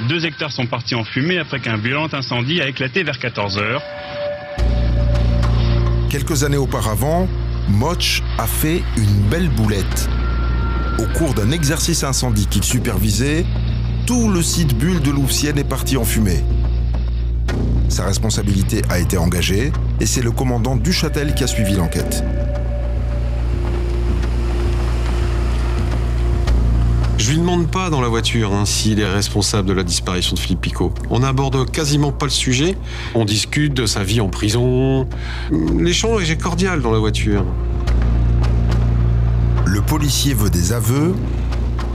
Deux 0.07 0.25
hectares 0.25 0.51
sont 0.51 0.67
partis 0.67 0.93
en 0.93 1.03
fumée 1.03 1.39
après 1.39 1.59
qu'un 1.59 1.77
violent 1.77 2.07
incendie 2.11 2.61
a 2.61 2.67
éclaté 2.67 3.03
vers 3.03 3.17
14 3.17 3.57
heures. 3.57 3.81
Quelques 6.09 6.43
années 6.43 6.57
auparavant, 6.57 7.27
Moch 7.69 8.21
a 8.37 8.45
fait 8.45 8.83
une 8.97 9.29
belle 9.29 9.49
boulette. 9.49 10.09
Au 10.99 11.07
cours 11.17 11.33
d'un 11.33 11.49
exercice 11.49 12.03
incendie 12.03 12.45
qu'il 12.45 12.63
supervisait, 12.63 13.45
tout 14.05 14.29
le 14.29 14.43
site 14.43 14.75
Bulle 14.77 15.01
de 15.01 15.09
Louvciennes 15.09 15.57
est 15.57 15.67
parti 15.67 15.97
en 15.97 16.03
fumée. 16.03 16.43
Sa 17.89 18.05
responsabilité 18.05 18.83
a 18.89 18.99
été 18.99 19.17
engagée 19.17 19.71
et 19.99 20.05
c'est 20.05 20.21
le 20.21 20.31
commandant 20.31 20.75
Duchâtel 20.75 21.33
qui 21.33 21.43
a 21.43 21.47
suivi 21.47 21.73
l'enquête. 21.73 22.23
Je 27.21 27.29
lui 27.29 27.37
demande 27.37 27.67
pas 27.67 27.91
dans 27.91 28.01
la 28.01 28.07
voiture 28.07 28.51
hein, 28.51 28.65
s'il 28.65 28.99
est 28.99 29.05
responsable 29.05 29.67
de 29.67 29.73
la 29.73 29.83
disparition 29.83 30.33
de 30.33 30.39
Philippe 30.39 30.61
Picot. 30.61 30.91
On 31.11 31.19
n'aborde 31.19 31.69
quasiment 31.69 32.11
pas 32.11 32.25
le 32.25 32.31
sujet. 32.31 32.75
On 33.13 33.25
discute 33.25 33.75
de 33.75 33.85
sa 33.85 34.03
vie 34.03 34.19
en 34.21 34.29
prison. 34.29 35.07
L'échange 35.77 36.31
est 36.31 36.41
cordial 36.41 36.81
dans 36.81 36.89
la 36.89 36.97
voiture. 36.97 37.45
Le 39.67 39.81
policier 39.81 40.33
veut 40.33 40.49
des 40.49 40.73
aveux 40.73 41.13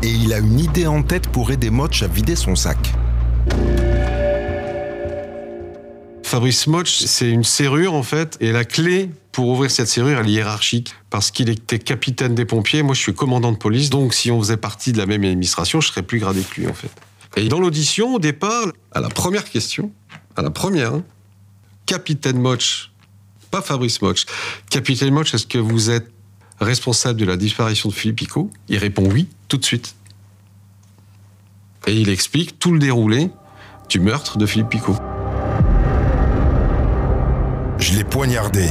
et 0.04 0.10
il 0.10 0.32
a 0.32 0.38
une 0.38 0.60
idée 0.60 0.86
en 0.86 1.02
tête 1.02 1.26
pour 1.26 1.50
aider 1.50 1.70
Motch 1.70 2.04
à 2.04 2.06
vider 2.06 2.36
son 2.36 2.54
sac. 2.54 2.94
Fabrice 6.26 6.66
Motch, 6.66 7.04
c'est 7.04 7.30
une 7.30 7.44
serrure 7.44 7.94
en 7.94 8.02
fait, 8.02 8.36
et 8.40 8.50
la 8.50 8.64
clé 8.64 9.10
pour 9.30 9.46
ouvrir 9.46 9.70
cette 9.70 9.86
serrure, 9.86 10.18
elle 10.18 10.28
est 10.28 10.32
hiérarchique, 10.32 10.92
parce 11.08 11.30
qu'il 11.30 11.48
était 11.48 11.78
capitaine 11.78 12.34
des 12.34 12.44
pompiers, 12.44 12.82
moi 12.82 12.96
je 12.96 13.00
suis 13.00 13.14
commandant 13.14 13.52
de 13.52 13.56
police, 13.56 13.90
donc 13.90 14.12
si 14.12 14.32
on 14.32 14.40
faisait 14.40 14.56
partie 14.56 14.90
de 14.90 14.98
la 14.98 15.06
même 15.06 15.22
administration, 15.22 15.80
je 15.80 15.86
serais 15.86 16.02
plus 16.02 16.18
gradé 16.18 16.42
que 16.42 16.60
lui 16.60 16.66
en 16.66 16.74
fait. 16.74 16.90
Et 17.36 17.46
dans 17.46 17.60
l'audition, 17.60 18.16
au 18.16 18.18
départ, 18.18 18.66
à 18.90 19.00
la 19.00 19.08
première 19.08 19.44
question, 19.44 19.92
à 20.34 20.42
la 20.42 20.50
première, 20.50 20.94
hein, 20.94 21.04
capitaine 21.86 22.40
Motch, 22.40 22.90
pas 23.52 23.62
Fabrice 23.62 24.02
Motch, 24.02 24.24
capitaine 24.68 25.14
Motch, 25.14 25.32
est-ce 25.32 25.46
que 25.46 25.58
vous 25.58 25.90
êtes 25.90 26.10
responsable 26.58 27.20
de 27.20 27.24
la 27.24 27.36
disparition 27.36 27.88
de 27.88 27.94
Philippe 27.94 28.16
Picot? 28.16 28.50
Il 28.68 28.78
répond 28.78 29.08
oui, 29.08 29.28
tout 29.46 29.58
de 29.58 29.64
suite. 29.64 29.94
Et 31.86 31.94
il 31.94 32.08
explique 32.08 32.58
tout 32.58 32.72
le 32.72 32.80
déroulé 32.80 33.30
du 33.88 34.00
meurtre 34.00 34.38
de 34.38 34.46
Philippe 34.46 34.70
Picot. 34.70 34.96
Je 37.88 37.94
l'ai 37.94 38.02
poignardé 38.02 38.66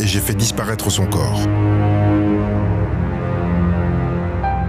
et 0.00 0.06
j'ai 0.06 0.18
fait 0.18 0.32
disparaître 0.32 0.90
son 0.90 1.04
corps. 1.04 1.42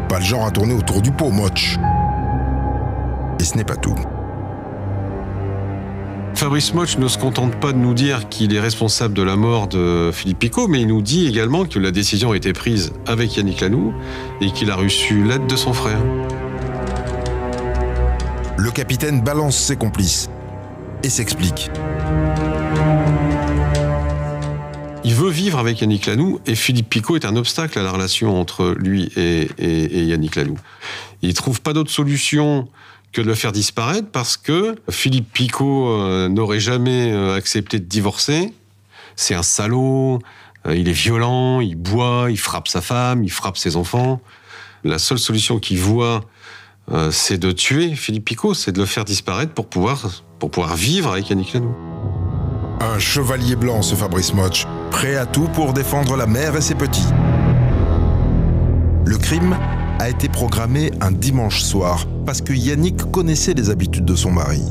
Pas 0.10 0.20
le 0.20 0.26
genre 0.26 0.46
à 0.46 0.52
tourner 0.52 0.74
autour 0.74 1.02
du 1.02 1.12
pot, 1.12 1.30
Moch. 1.30 1.78
Et 3.40 3.44
ce 3.46 3.56
n'est 3.56 3.64
pas 3.64 3.78
tout. 3.78 3.96
Fabrice 6.36 6.74
Moch 6.74 6.98
ne 6.98 7.08
se 7.08 7.18
contente 7.18 7.56
pas 7.56 7.72
de 7.72 7.78
nous 7.78 7.94
dire 7.94 8.28
qu'il 8.28 8.54
est 8.54 8.60
responsable 8.60 9.14
de 9.14 9.24
la 9.24 9.38
mort 9.38 9.70
de 9.70 10.12
Philippe 10.12 10.40
Picot, 10.40 10.68
mais 10.68 10.82
il 10.82 10.88
nous 10.88 11.02
dit 11.02 11.26
également 11.26 11.64
que 11.64 11.80
la 11.80 11.92
décision 11.92 12.34
a 12.34 12.36
été 12.36 12.52
prise 12.52 12.92
avec 13.08 13.38
Yannick 13.38 13.62
Lanoux 13.62 13.94
et 14.42 14.52
qu'il 14.52 14.72
a 14.72 14.76
reçu 14.76 15.24
l'aide 15.24 15.48
de 15.48 15.56
son 15.56 15.72
frère. 15.72 16.02
Le 18.58 18.72
capitaine 18.72 19.22
balance 19.22 19.56
ses 19.56 19.78
complices 19.78 20.30
et 21.02 21.10
s'explique. 21.10 21.72
Il 25.06 25.16
veut 25.16 25.30
vivre 25.30 25.60
avec 25.60 25.82
Yannick 25.82 26.06
Lanoux 26.06 26.40
et 26.46 26.56
Philippe 26.56 26.90
Picot 26.90 27.18
est 27.18 27.26
un 27.26 27.36
obstacle 27.36 27.78
à 27.78 27.84
la 27.84 27.92
relation 27.92 28.40
entre 28.40 28.74
lui 28.78 29.12
et, 29.18 29.50
Yannick 29.60 30.38
Lanoux. 30.38 30.58
Il 31.22 31.34
trouve 31.34 31.62
pas 31.62 31.74
d'autre 31.74 31.92
solution 31.92 32.70
que 33.12 33.22
de 33.22 33.28
le 33.28 33.36
faire 33.36 33.52
disparaître 33.52 34.08
parce 34.12 34.38
que 34.38 34.76
Philippe 34.90 35.32
Picot 35.34 35.90
euh, 35.90 36.30
n'aurait 36.30 36.62
jamais 36.62 37.12
euh, 37.12 37.36
accepté 37.36 37.80
de 37.80 37.86
divorcer. 37.86 38.54
C'est 39.18 39.36
un 39.36 39.44
salaud, 39.44 40.20
euh, 40.66 40.76
il 40.76 40.88
est 40.88 40.94
violent, 40.94 41.60
il 41.60 41.76
boit, 41.76 42.28
il 42.30 42.40
frappe 42.40 42.70
sa 42.70 42.82
femme, 42.82 43.26
il 43.26 43.32
frappe 43.32 43.58
ses 43.58 43.76
enfants. 43.76 44.22
La 44.86 45.00
seule 45.00 45.20
solution 45.20 45.60
qu'il 45.60 45.80
voit, 45.80 46.26
c'est 47.12 47.38
de 47.38 47.54
tuer 47.54 47.96
Philippe 47.96 48.26
Picot, 48.26 48.54
c'est 48.54 48.74
de 48.74 48.80
le 48.82 48.86
faire 48.86 49.06
disparaître 49.06 49.54
pour 49.54 49.68
pouvoir, 49.68 50.24
pour 50.40 50.52
pouvoir 50.52 50.76
vivre 50.76 51.12
avec 51.14 51.30
Yannick 51.30 51.54
Lanoux. 51.54 51.76
Un 52.84 53.00
chevalier 53.00 53.56
blanc, 53.56 53.82
ce 53.82 53.96
Fabrice 53.96 54.34
Moch, 54.34 54.68
prêt 54.92 55.16
à 55.16 55.26
tout 55.26 55.48
pour 55.54 55.72
défendre 55.72 56.18
la 56.18 56.28
mère 56.28 56.54
et 56.58 56.62
ses 56.62 56.76
petits. 56.76 57.08
Le 59.06 59.18
crime 59.18 59.56
a 60.00 60.10
été 60.10 60.28
programmé 60.28 60.92
un 61.00 61.12
dimanche 61.12 61.62
soir 61.62 62.06
parce 62.26 62.42
que 62.42 62.52
Yannick 62.52 63.10
connaissait 63.10 63.54
les 63.54 63.70
habitudes 63.70 64.04
de 64.04 64.16
son 64.16 64.32
mari. 64.32 64.62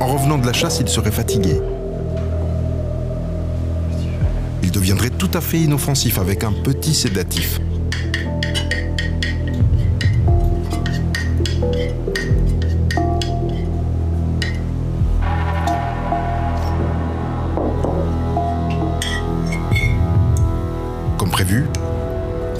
En 0.00 0.06
revenant 0.06 0.38
de 0.38 0.46
la 0.46 0.54
chasse, 0.54 0.80
il 0.80 0.88
serait 0.88 1.10
fatigué. 1.12 1.60
Deviendrait 4.84 5.08
tout 5.08 5.30
à 5.32 5.40
fait 5.40 5.60
inoffensif 5.60 6.18
avec 6.18 6.44
un 6.44 6.52
petit 6.52 6.92
sédatif. 6.92 7.58
Comme 21.16 21.30
prévu, 21.30 21.64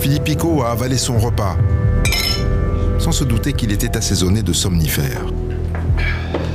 Philippe 0.01 0.25
Picot 0.25 0.63
a 0.63 0.71
avalé 0.71 0.97
son 0.97 1.19
repas, 1.19 1.59
sans 2.99 3.13
se 3.13 3.25
douter 3.25 3.53
qu'il 3.53 3.71
était 3.71 3.99
assaisonné 3.99 4.43
de 4.43 4.55
somnifères, 4.55 5.27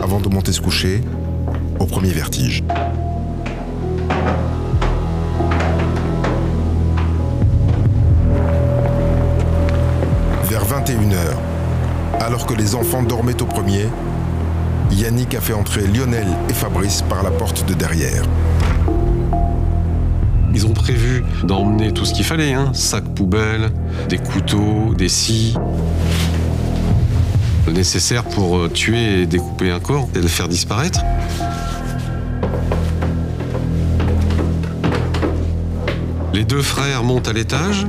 avant 0.01 0.19
de 0.19 0.29
monter 0.29 0.51
se 0.51 0.61
coucher 0.61 1.03
au 1.79 1.85
premier 1.85 2.09
vertige. 2.09 2.63
21h, 10.89 12.19
alors 12.19 12.47
que 12.47 12.55
les 12.55 12.73
enfants 12.73 13.03
dormaient 13.03 13.39
au 13.43 13.45
premier, 13.45 13.87
Yannick 14.91 15.35
a 15.35 15.41
fait 15.41 15.53
entrer 15.53 15.85
Lionel 15.85 16.25
et 16.49 16.53
Fabrice 16.53 17.03
par 17.03 17.21
la 17.21 17.29
porte 17.29 17.67
de 17.67 17.75
derrière. 17.75 18.23
Ils 20.51 20.65
ont 20.65 20.73
prévu 20.73 21.23
d'emmener 21.43 21.91
tout 21.91 22.05
ce 22.05 22.13
qu'il 22.15 22.25
fallait, 22.25 22.53
hein. 22.53 22.71
sac 22.73 23.03
poubelle, 23.03 23.69
des 24.09 24.17
couteaux, 24.17 24.95
des 24.97 25.09
scies. 25.09 25.53
Le 27.67 27.73
nécessaire 27.73 28.23
pour 28.23 28.57
euh, 28.57 28.67
tuer 28.67 29.21
et 29.21 29.25
découper 29.27 29.69
un 29.69 29.79
corps 29.79 30.09
et 30.15 30.19
le 30.19 30.27
faire 30.27 30.47
disparaître. 30.47 31.01
Les 36.33 36.45
deux 36.45 36.63
frères 36.63 37.03
montent 37.03 37.27
à 37.27 37.33
l'étage. 37.33 37.85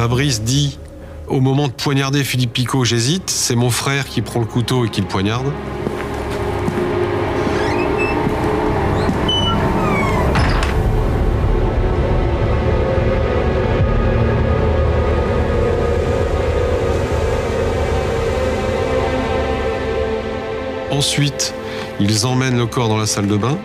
Fabrice 0.00 0.40
dit 0.40 0.78
au 1.28 1.40
moment 1.40 1.68
de 1.68 1.74
poignarder 1.74 2.24
Philippe 2.24 2.54
Picot, 2.54 2.86
j'hésite. 2.86 3.28
C'est 3.28 3.54
mon 3.54 3.68
frère 3.68 4.06
qui 4.06 4.22
prend 4.22 4.40
le 4.40 4.46
couteau 4.46 4.86
et 4.86 4.88
qui 4.88 5.02
le 5.02 5.06
poignarde. 5.06 5.52
Ensuite, 20.90 21.52
ils 22.00 22.24
emmènent 22.24 22.56
le 22.56 22.64
corps 22.64 22.88
dans 22.88 22.96
la 22.96 23.04
salle 23.04 23.26
de 23.26 23.36
bain. 23.36 23.58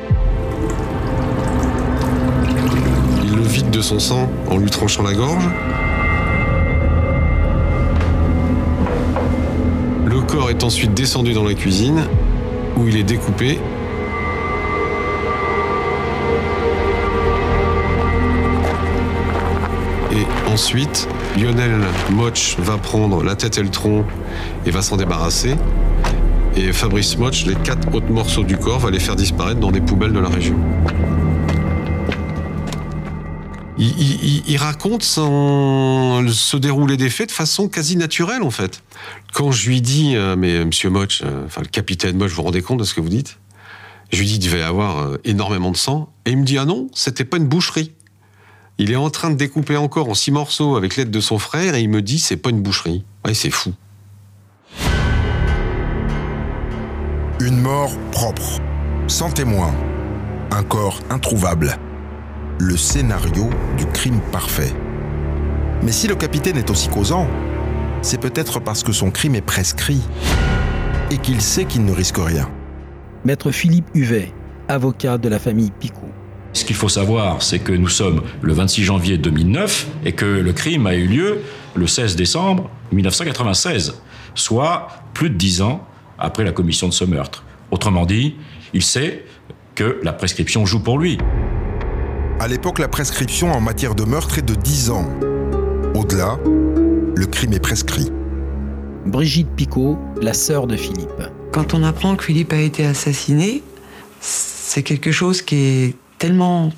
Ils 3.24 3.36
le 3.38 3.42
vident 3.42 3.70
de 3.70 3.82
son 3.82 4.00
sang 4.00 4.30
en 4.50 4.58
lui 4.58 4.70
tranchant 4.70 5.01
la 5.01 5.13
gorge. 5.13 5.48
Corps 10.25 10.50
est 10.50 10.63
ensuite 10.63 10.94
descendu 10.94 11.34
dans 11.34 11.44
la 11.44 11.53
cuisine 11.53 12.05
où 12.77 12.88
il 12.88 12.98
est 12.98 13.03
découpé. 13.03 13.60
Et 20.12 20.51
ensuite, 20.51 21.08
Lionel 21.38 21.82
Moch 22.12 22.58
va 22.60 22.77
prendre 22.77 23.24
la 23.24 23.36
tête 23.36 23.58
et 23.58 23.63
le 23.63 23.70
tronc 23.70 24.05
et 24.65 24.72
va 24.72 24.82
s'en 24.82 24.98
débarrasser. 24.98 25.55
Et 26.55 26.72
Fabrice 26.72 27.17
Moch, 27.17 27.46
les 27.46 27.55
quatre 27.55 27.94
autres 27.94 28.10
morceaux 28.10 28.44
du 28.44 28.58
corps, 28.58 28.79
va 28.79 28.89
les 28.89 29.00
faire 29.00 29.15
disparaître 29.15 29.60
dans 29.60 29.72
des 29.72 29.82
poubelles 29.82 30.13
de 30.13 30.20
la 30.20 30.29
région. 30.29 30.55
Il, 33.77 34.55
raconte 34.58 35.03
son, 35.03 36.25
ce 36.29 36.55
déroulé 36.55 36.96
des 36.96 37.10
faits 37.10 37.27
de 37.27 37.34
façon 37.34 37.67
quasi 37.67 37.98
naturelle, 37.98 38.41
en 38.41 38.51
fait. 38.51 38.82
Quand 39.36 39.51
je 39.51 39.68
lui 39.68 39.82
dis, 39.82 40.15
euh, 40.15 40.38
mais 40.38 40.54
euh, 40.54 40.63
monsieur 40.63 40.89
Moch, 40.89 41.22
euh, 41.22 41.46
enfin 41.46 41.60
le 41.60 41.68
capitaine 41.68 42.15
Moch, 42.15 42.30
vous 42.30 42.38
vous 42.38 42.44
rendez 42.44 42.62
compte 42.62 42.80
de 42.80 42.86
ce 42.86 42.94
que 42.94 43.01
vous 43.01 43.10
dites? 43.10 43.38
Je 44.13 44.20
lui 44.20 44.27
dis, 44.27 44.36
il 44.36 44.39
devait 44.39 44.62
avoir 44.62 45.18
énormément 45.25 45.72
de 45.72 45.75
sang. 45.75 46.08
Et 46.25 46.32
il 46.32 46.38
me 46.38 46.46
dit, 46.46 46.58
ah 46.58 46.63
non, 46.63 46.88
c'était 46.94 47.25
pas 47.25 47.36
une 47.36 47.46
boucherie. 47.46 47.92
Il 48.77 48.92
est 48.92 48.96
en 48.96 49.10
train 49.10 49.30
de 49.30 49.36
découper 49.36 49.75
encore 49.75 50.08
en 50.08 50.13
six 50.13 50.32
morceaux 50.32 50.77
avec 50.77 50.96
l'aide 50.96 51.12
de 51.12 51.20
son 51.20 51.38
frère 51.38 51.75
et 51.75 51.82
il 51.82 51.89
me 51.89 52.01
dit, 52.01 52.18
c'est 52.18 52.38
pas 52.38 52.50
une 52.50 52.62
boucherie. 52.62 53.04
Ouais, 53.25 53.34
c'est 53.34 53.50
fou. 53.50 53.74
Une 57.42 57.60
mort 57.60 57.92
propre, 58.13 58.62
sans 59.08 59.32
témoin, 59.32 59.75
un 60.51 60.63
corps 60.63 61.01
introuvable. 61.10 61.77
Le 62.58 62.77
scénario 62.77 63.50
du 63.77 63.86
crime 63.88 64.22
parfait. 64.32 64.74
Mais 65.84 65.92
si 65.92 66.08
le 66.08 66.15
capitaine 66.15 66.56
est 66.56 66.70
aussi 66.70 66.88
causant, 66.88 67.27
c'est 68.05 68.19
peut-être 68.19 68.59
parce 68.59 68.83
que 68.83 68.91
son 68.91 69.09
crime 69.09 69.33
est 69.33 69.41
prescrit 69.41 70.01
et 71.09 71.17
qu'il 71.17 71.41
sait 71.41 71.65
qu'il 71.65 71.83
ne 71.85 71.91
risque 71.91 72.19
rien. 72.19 72.47
Maître 73.24 73.50
Philippe 73.50 73.88
Huvet, 73.95 74.31
avocat 74.67 75.17
de 75.17 75.27
la 75.27 75.39
famille 75.39 75.71
Picot. 75.71 76.12
Ce 76.53 76.63
qu'il 76.65 76.75
faut 76.75 76.88
savoir, 76.88 77.41
c'est 77.41 77.57
que 77.57 77.71
nous 77.71 77.89
sommes 77.89 78.21
le 78.43 78.53
26 78.53 78.83
janvier 78.83 79.17
2009 79.17 79.88
et 80.05 80.12
que 80.12 80.25
le 80.25 80.53
crime 80.53 80.85
a 80.85 80.93
eu 80.93 81.07
lieu 81.07 81.39
le 81.74 81.88
16 81.88 82.15
décembre 82.15 82.69
1996, 82.91 83.95
soit 84.35 84.88
plus 85.15 85.31
de 85.31 85.35
dix 85.35 85.63
ans 85.63 85.83
après 86.19 86.43
la 86.43 86.51
commission 86.51 86.88
de 86.88 86.93
ce 86.93 87.05
meurtre. 87.05 87.43
Autrement 87.71 88.05
dit, 88.05 88.35
il 88.74 88.83
sait 88.83 89.25
que 89.74 90.00
la 90.03 90.13
prescription 90.13 90.63
joue 90.67 90.79
pour 90.79 91.00
lui. 91.00 91.17
À 92.39 92.47
l'époque, 92.47 92.77
la 92.77 92.88
prescription 92.88 93.51
en 93.51 93.62
matière 93.62 93.95
de 93.95 94.03
meurtre 94.03 94.38
est 94.38 94.45
de 94.47 94.53
10 94.53 94.91
ans. 94.91 95.09
Au-delà, 95.95 96.38
le 97.15 97.25
crime 97.25 97.53
est 97.53 97.60
prescrit. 97.60 98.12
Brigitte 99.05 99.50
Picot, 99.55 99.98
la 100.22 100.34
sœur 100.34 100.67
de 100.67 100.75
Philippe. 100.75 101.22
Quand 101.53 101.74
on 101.74 101.84
apprend 101.84 102.15
que 102.15 102.24
Philippe 102.24 102.53
a 102.53 102.57
été 102.60 102.86
assassiné, 102.86 103.63
c'est 104.19 104.84
quelque 104.84 105.12
chose 105.12 105.41
qui 105.41 105.55
est 105.55 105.95
tellement 106.17 106.72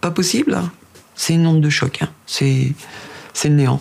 pas 0.00 0.10
possible. 0.10 0.54
hein. 0.54 0.70
C'est 1.14 1.34
une 1.34 1.46
onde 1.46 1.60
de 1.60 1.68
choc. 1.70 1.98
hein. 2.02 2.08
C'est, 2.26 2.72
c'est 3.34 3.48
le 3.48 3.56
néant. 3.56 3.80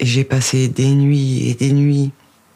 Et 0.00 0.06
j'ai 0.06 0.24
passé 0.24 0.68
des 0.68 0.90
nuits 0.94 1.48
et 1.48 1.54
des 1.54 1.72
nuits 1.72 2.10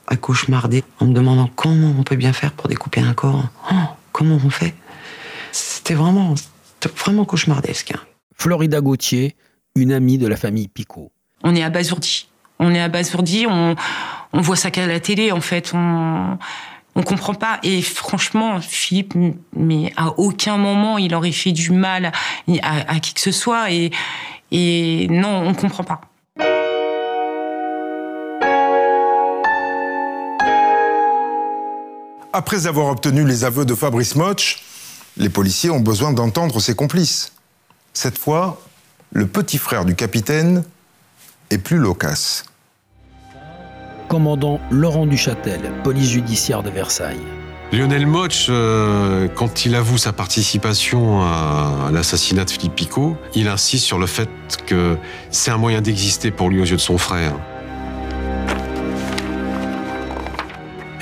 à 0.06 0.16
cauchemarder 0.16 0.84
en 1.00 1.06
me 1.06 1.12
demandant 1.14 1.48
comment 1.54 1.94
on 1.98 2.02
peut 2.02 2.16
bien 2.16 2.32
faire 2.32 2.52
pour 2.52 2.68
découper 2.68 3.00
un 3.00 3.14
corps. 3.14 3.44
Oh, 3.72 3.74
comment 4.12 4.38
on 4.44 4.50
fait? 4.50 4.74
C'était 5.52 5.94
vraiment, 5.94 6.34
c'était 6.36 6.94
vraiment 6.96 7.24
cauchemardesque. 7.24 7.92
hein. 7.92 8.00
Florida 8.34 8.80
Gauthier, 8.80 9.34
une 9.74 9.92
amie 9.92 10.18
de 10.18 10.26
la 10.28 10.36
famille 10.36 10.68
Picot. 10.68 11.10
On 11.42 11.54
est 11.56 11.62
abasourdi. 11.62 12.27
On 12.58 12.74
est 12.74 12.80
abasourdi. 12.80 13.46
On, 13.48 13.74
on 14.32 14.40
voit 14.40 14.56
ça 14.56 14.70
qu'à 14.70 14.86
la 14.86 15.00
télé, 15.00 15.32
en 15.32 15.40
fait. 15.40 15.72
On, 15.74 16.38
on 16.98 17.02
comprend 17.02 17.34
pas. 17.34 17.60
Et 17.62 17.80
franchement, 17.80 18.60
Philippe, 18.60 19.14
mais 19.56 19.92
à 19.96 20.18
aucun 20.18 20.56
moment 20.56 20.98
il 20.98 21.14
aurait 21.14 21.32
fait 21.32 21.52
du 21.52 21.70
mal 21.70 22.12
à, 22.62 23.00
qui 23.00 23.14
que 23.14 23.20
ce 23.20 23.30
soit. 23.30 23.70
Et, 23.70 25.06
non, 25.08 25.46
on 25.46 25.54
comprend 25.54 25.84
pas. 25.84 26.00
Après 32.32 32.66
avoir 32.66 32.88
obtenu 32.88 33.24
les 33.24 33.44
aveux 33.44 33.64
de 33.64 33.74
Fabrice 33.74 34.16
Motch, 34.16 34.62
les 35.16 35.28
policiers 35.28 35.70
ont 35.70 35.80
besoin 35.80 36.12
d'entendre 36.12 36.60
ses 36.60 36.74
complices. 36.74 37.32
Cette 37.94 38.18
fois, 38.18 38.60
le 39.12 39.26
petit 39.26 39.58
frère 39.58 39.84
du 39.84 39.94
capitaine 39.94 40.64
est 41.50 41.58
plus 41.58 41.78
loquace. 41.78 42.44
Commandant 44.08 44.60
Laurent 44.70 45.06
Duchâtel, 45.06 45.60
police 45.84 46.10
judiciaire 46.10 46.62
de 46.62 46.70
Versailles. 46.70 47.20
Lionel 47.72 48.06
Moch, 48.06 48.46
euh, 48.48 49.28
quand 49.28 49.66
il 49.66 49.74
avoue 49.74 49.98
sa 49.98 50.14
participation 50.14 51.20
à, 51.20 51.90
l'assassinat 51.92 52.46
de 52.46 52.50
Philippe 52.50 52.74
Picot, 52.74 53.16
il 53.34 53.48
insiste 53.48 53.84
sur 53.84 53.98
le 53.98 54.06
fait 54.06 54.30
que 54.66 54.96
c'est 55.30 55.50
un 55.50 55.58
moyen 55.58 55.82
d'exister 55.82 56.30
pour 56.30 56.48
lui 56.48 56.62
aux 56.62 56.64
yeux 56.64 56.76
de 56.76 56.80
son 56.80 56.96
frère. 56.96 57.34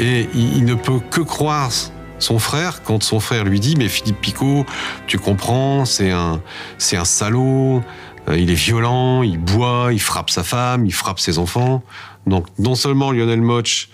Et 0.00 0.28
il, 0.34 0.56
il 0.58 0.64
ne 0.64 0.74
peut 0.74 0.98
que 1.10 1.20
croire 1.20 1.70
son 2.18 2.38
frère 2.38 2.82
quand 2.82 3.02
son 3.02 3.20
frère 3.20 3.44
lui 3.44 3.60
dit 3.60 3.76
mais 3.76 3.88
Philippe 3.88 4.20
Picot, 4.20 4.66
tu 5.06 5.18
comprends, 5.18 5.84
c'est 5.84 6.10
un, 6.10 6.40
c'est 6.78 6.96
un 6.96 7.04
salaud, 7.04 7.82
euh, 8.28 8.38
il 8.38 8.50
est 8.50 8.54
violent, 8.54 9.22
il 9.22 9.38
boit, 9.38 9.88
il 9.92 10.00
frappe 10.00 10.30
sa 10.30 10.42
femme, 10.42 10.86
il 10.86 10.92
frappe 10.92 11.20
ses 11.20 11.38
enfants. 11.38 11.82
Donc 12.26 12.46
non 12.58 12.74
seulement 12.74 13.12
Lionel 13.12 13.40
Moch 13.40 13.88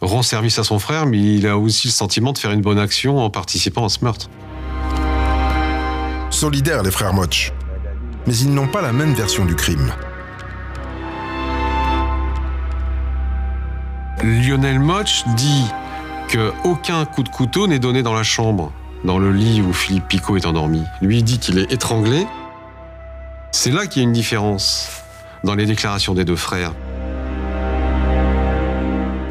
rend 0.00 0.22
service 0.22 0.58
à 0.58 0.64
son 0.64 0.78
frère, 0.78 1.06
mais 1.06 1.18
il 1.18 1.46
a 1.46 1.58
aussi 1.58 1.88
le 1.88 1.92
sentiment 1.92 2.32
de 2.32 2.38
faire 2.38 2.52
une 2.52 2.62
bonne 2.62 2.78
action 2.78 3.18
en 3.18 3.30
participant 3.30 3.84
à 3.84 3.88
ce 3.88 4.04
meurtre. 4.04 4.30
Solidaires 6.30 6.82
les 6.82 6.90
frères 6.90 7.12
Moch, 7.12 7.52
mais 8.26 8.36
ils 8.36 8.52
n'ont 8.52 8.68
pas 8.68 8.82
la 8.82 8.92
même 8.92 9.14
version 9.14 9.44
du 9.44 9.54
crime. 9.54 9.92
Lionel 14.22 14.80
Moch 14.80 15.24
dit 15.36 15.64
qu'aucun 16.30 17.04
coup 17.04 17.22
de 17.22 17.28
couteau 17.28 17.66
n'est 17.66 17.78
donné 17.78 18.02
dans 18.02 18.14
la 18.14 18.22
chambre, 18.22 18.72
dans 19.04 19.18
le 19.18 19.32
lit 19.32 19.60
où 19.62 19.72
Philippe 19.72 20.08
Picot 20.08 20.36
est 20.36 20.46
endormi. 20.46 20.84
Lui 21.02 21.22
dit 21.22 21.38
qu'il 21.38 21.58
est 21.58 21.72
étranglé. 21.72 22.26
C'est 23.50 23.70
là 23.70 23.86
qu'il 23.86 24.02
y 24.02 24.04
a 24.04 24.08
une 24.08 24.12
différence 24.12 25.02
dans 25.42 25.54
les 25.54 25.66
déclarations 25.66 26.14
des 26.14 26.24
deux 26.24 26.36
frères. 26.36 26.72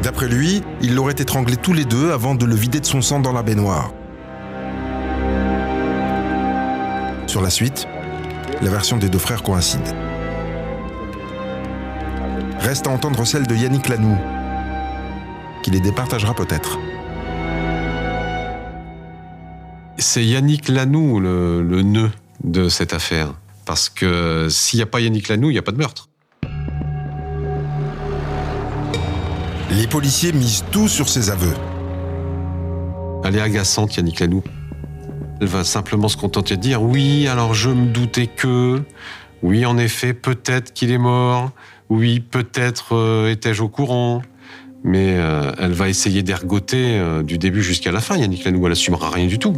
D'après 0.02 0.28
lui, 0.28 0.62
il 0.82 0.94
l'aurait 0.94 1.14
étranglé 1.18 1.56
tous 1.56 1.72
les 1.72 1.84
deux 1.84 2.10
avant 2.10 2.34
de 2.34 2.44
le 2.44 2.54
vider 2.54 2.80
de 2.80 2.86
son 2.86 3.02
sang 3.02 3.20
dans 3.20 3.32
la 3.32 3.42
baignoire. 3.42 3.92
Sur 7.26 7.42
la 7.42 7.50
suite, 7.50 7.86
la 8.60 8.70
version 8.70 8.96
des 8.96 9.08
deux 9.08 9.18
frères 9.18 9.42
coïncide. 9.42 9.94
Reste 12.58 12.86
à 12.86 12.90
entendre 12.90 13.24
celle 13.24 13.46
de 13.46 13.54
Yannick 13.54 13.88
Lanoux, 13.88 14.18
qui 15.62 15.70
les 15.70 15.80
départagera 15.80 16.34
peut-être. 16.34 16.78
C'est 20.00 20.24
Yannick 20.24 20.68
Lanoux 20.68 21.20
le, 21.20 21.62
le 21.62 21.82
nœud 21.82 22.10
de 22.42 22.70
cette 22.70 22.94
affaire. 22.94 23.34
Parce 23.66 23.90
que 23.90 24.48
s'il 24.48 24.78
n'y 24.78 24.82
a 24.82 24.86
pas 24.86 24.98
Yannick 24.98 25.28
Lanoux, 25.28 25.50
il 25.50 25.52
n'y 25.52 25.58
a 25.58 25.62
pas 25.62 25.72
de 25.72 25.76
meurtre. 25.76 26.08
Les 29.70 29.86
policiers 29.86 30.32
misent 30.32 30.64
tout 30.72 30.88
sur 30.88 31.08
ses 31.08 31.28
aveux. 31.28 31.54
Elle 33.24 33.36
est 33.36 33.40
agaçante, 33.42 33.94
Yannick 33.96 34.20
Lanoux. 34.20 34.42
Elle 35.40 35.48
va 35.48 35.64
simplement 35.64 36.08
se 36.08 36.16
contenter 36.16 36.56
de 36.56 36.62
dire 36.62 36.82
Oui, 36.82 37.28
alors 37.28 37.52
je 37.52 37.68
me 37.68 37.86
doutais 37.86 38.26
que. 38.26 38.82
Oui, 39.42 39.66
en 39.66 39.76
effet, 39.76 40.14
peut-être 40.14 40.72
qu'il 40.72 40.90
est 40.90 40.98
mort. 40.98 41.50
Oui, 41.90 42.20
peut-être 42.20 42.96
euh, 42.96 43.30
étais-je 43.30 43.62
au 43.62 43.68
courant. 43.68 44.22
Mais 44.82 45.16
euh, 45.16 45.52
elle 45.58 45.72
va 45.72 45.88
essayer 45.88 46.22
d'ergoter 46.22 46.98
euh, 46.98 47.22
du 47.22 47.38
début 47.38 47.62
jusqu'à 47.62 47.92
la 47.92 48.00
fin, 48.00 48.16
Yannick 48.16 48.44
Lanoux. 48.44 48.66
Elle 48.66 48.72
assumera 48.72 49.10
rien 49.10 49.26
du 49.26 49.38
tout. 49.38 49.54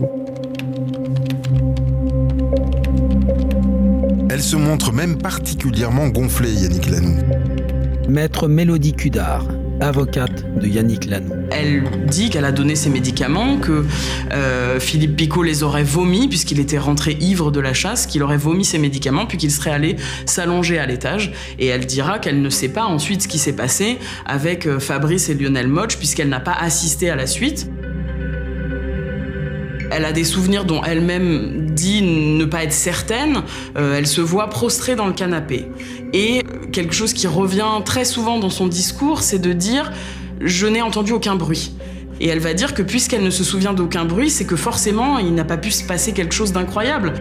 Elle 4.30 4.42
se 4.42 4.56
montre 4.56 4.92
même 4.92 5.18
particulièrement 5.18 6.08
gonflée, 6.08 6.52
Yannick 6.52 6.90
Lanoux. 6.90 7.18
Maître 8.08 8.48
Mélodie 8.48 8.94
Cudard, 8.94 9.46
avocate 9.80 10.44
de 10.58 10.66
Yannick 10.66 11.06
Lanoux. 11.06 11.34
Elle 11.50 11.84
dit 12.06 12.30
qu'elle 12.30 12.44
a 12.44 12.52
donné 12.52 12.74
ses 12.74 12.90
médicaments, 12.90 13.58
que 13.58 13.84
euh, 14.32 14.80
Philippe 14.80 15.16
Picot 15.16 15.42
les 15.42 15.62
aurait 15.62 15.84
vomis 15.84 16.28
puisqu'il 16.28 16.60
était 16.60 16.78
rentré 16.78 17.16
ivre 17.20 17.50
de 17.50 17.60
la 17.60 17.72
chasse, 17.72 18.06
qu'il 18.06 18.22
aurait 18.22 18.36
vomi 18.36 18.64
ses 18.64 18.78
médicaments 18.78 19.26
puis 19.26 19.38
qu'il 19.38 19.50
serait 19.50 19.70
allé 19.70 19.96
s'allonger 20.26 20.78
à 20.78 20.86
l'étage. 20.86 21.32
Et 21.58 21.66
elle 21.66 21.86
dira 21.86 22.18
qu'elle 22.18 22.42
ne 22.42 22.50
sait 22.50 22.70
pas 22.70 22.84
ensuite 22.84 23.22
ce 23.22 23.28
qui 23.28 23.38
s'est 23.38 23.56
passé 23.56 23.98
avec 24.26 24.66
euh, 24.66 24.78
Fabrice 24.78 25.28
et 25.28 25.34
Lionel 25.34 25.68
Moch 25.68 25.96
puisqu'elle 25.96 26.28
n'a 26.28 26.40
pas 26.40 26.56
assisté 26.58 27.08
à 27.08 27.16
la 27.16 27.26
suite. 27.26 27.68
Elle 29.94 30.06
a 30.06 30.12
des 30.12 30.24
souvenirs 30.24 30.64
dont 30.64 30.82
elle-même 30.82 31.70
dit 31.70 32.02
ne 32.02 32.44
pas 32.46 32.64
être 32.64 32.72
certaine. 32.72 33.42
Euh, 33.76 33.96
elle 33.98 34.06
se 34.06 34.22
voit 34.22 34.48
prostrée 34.48 34.96
dans 34.96 35.06
le 35.06 35.12
canapé. 35.12 35.66
Et 36.14 36.41
quelque 36.72 36.94
chose 36.94 37.12
qui 37.12 37.26
revient 37.26 37.80
très 37.84 38.04
souvent 38.04 38.38
dans 38.38 38.50
son 38.50 38.66
discours, 38.66 39.22
c'est 39.22 39.38
de 39.38 39.52
dire 39.52 39.92
je 40.40 40.66
n'ai 40.66 40.82
entendu 40.82 41.12
aucun 41.12 41.36
bruit. 41.36 41.72
Et 42.20 42.28
elle 42.28 42.40
va 42.40 42.54
dire 42.54 42.74
que 42.74 42.82
puisqu'elle 42.82 43.22
ne 43.22 43.30
se 43.30 43.44
souvient 43.44 43.72
d'aucun 43.72 44.04
bruit, 44.04 44.30
c'est 44.30 44.44
que 44.44 44.56
forcément 44.56 45.18
il 45.18 45.34
n'a 45.34 45.44
pas 45.44 45.56
pu 45.56 45.70
se 45.70 45.84
passer 45.84 46.12
quelque 46.12 46.34
chose 46.34 46.52
d'incroyable. 46.52 47.14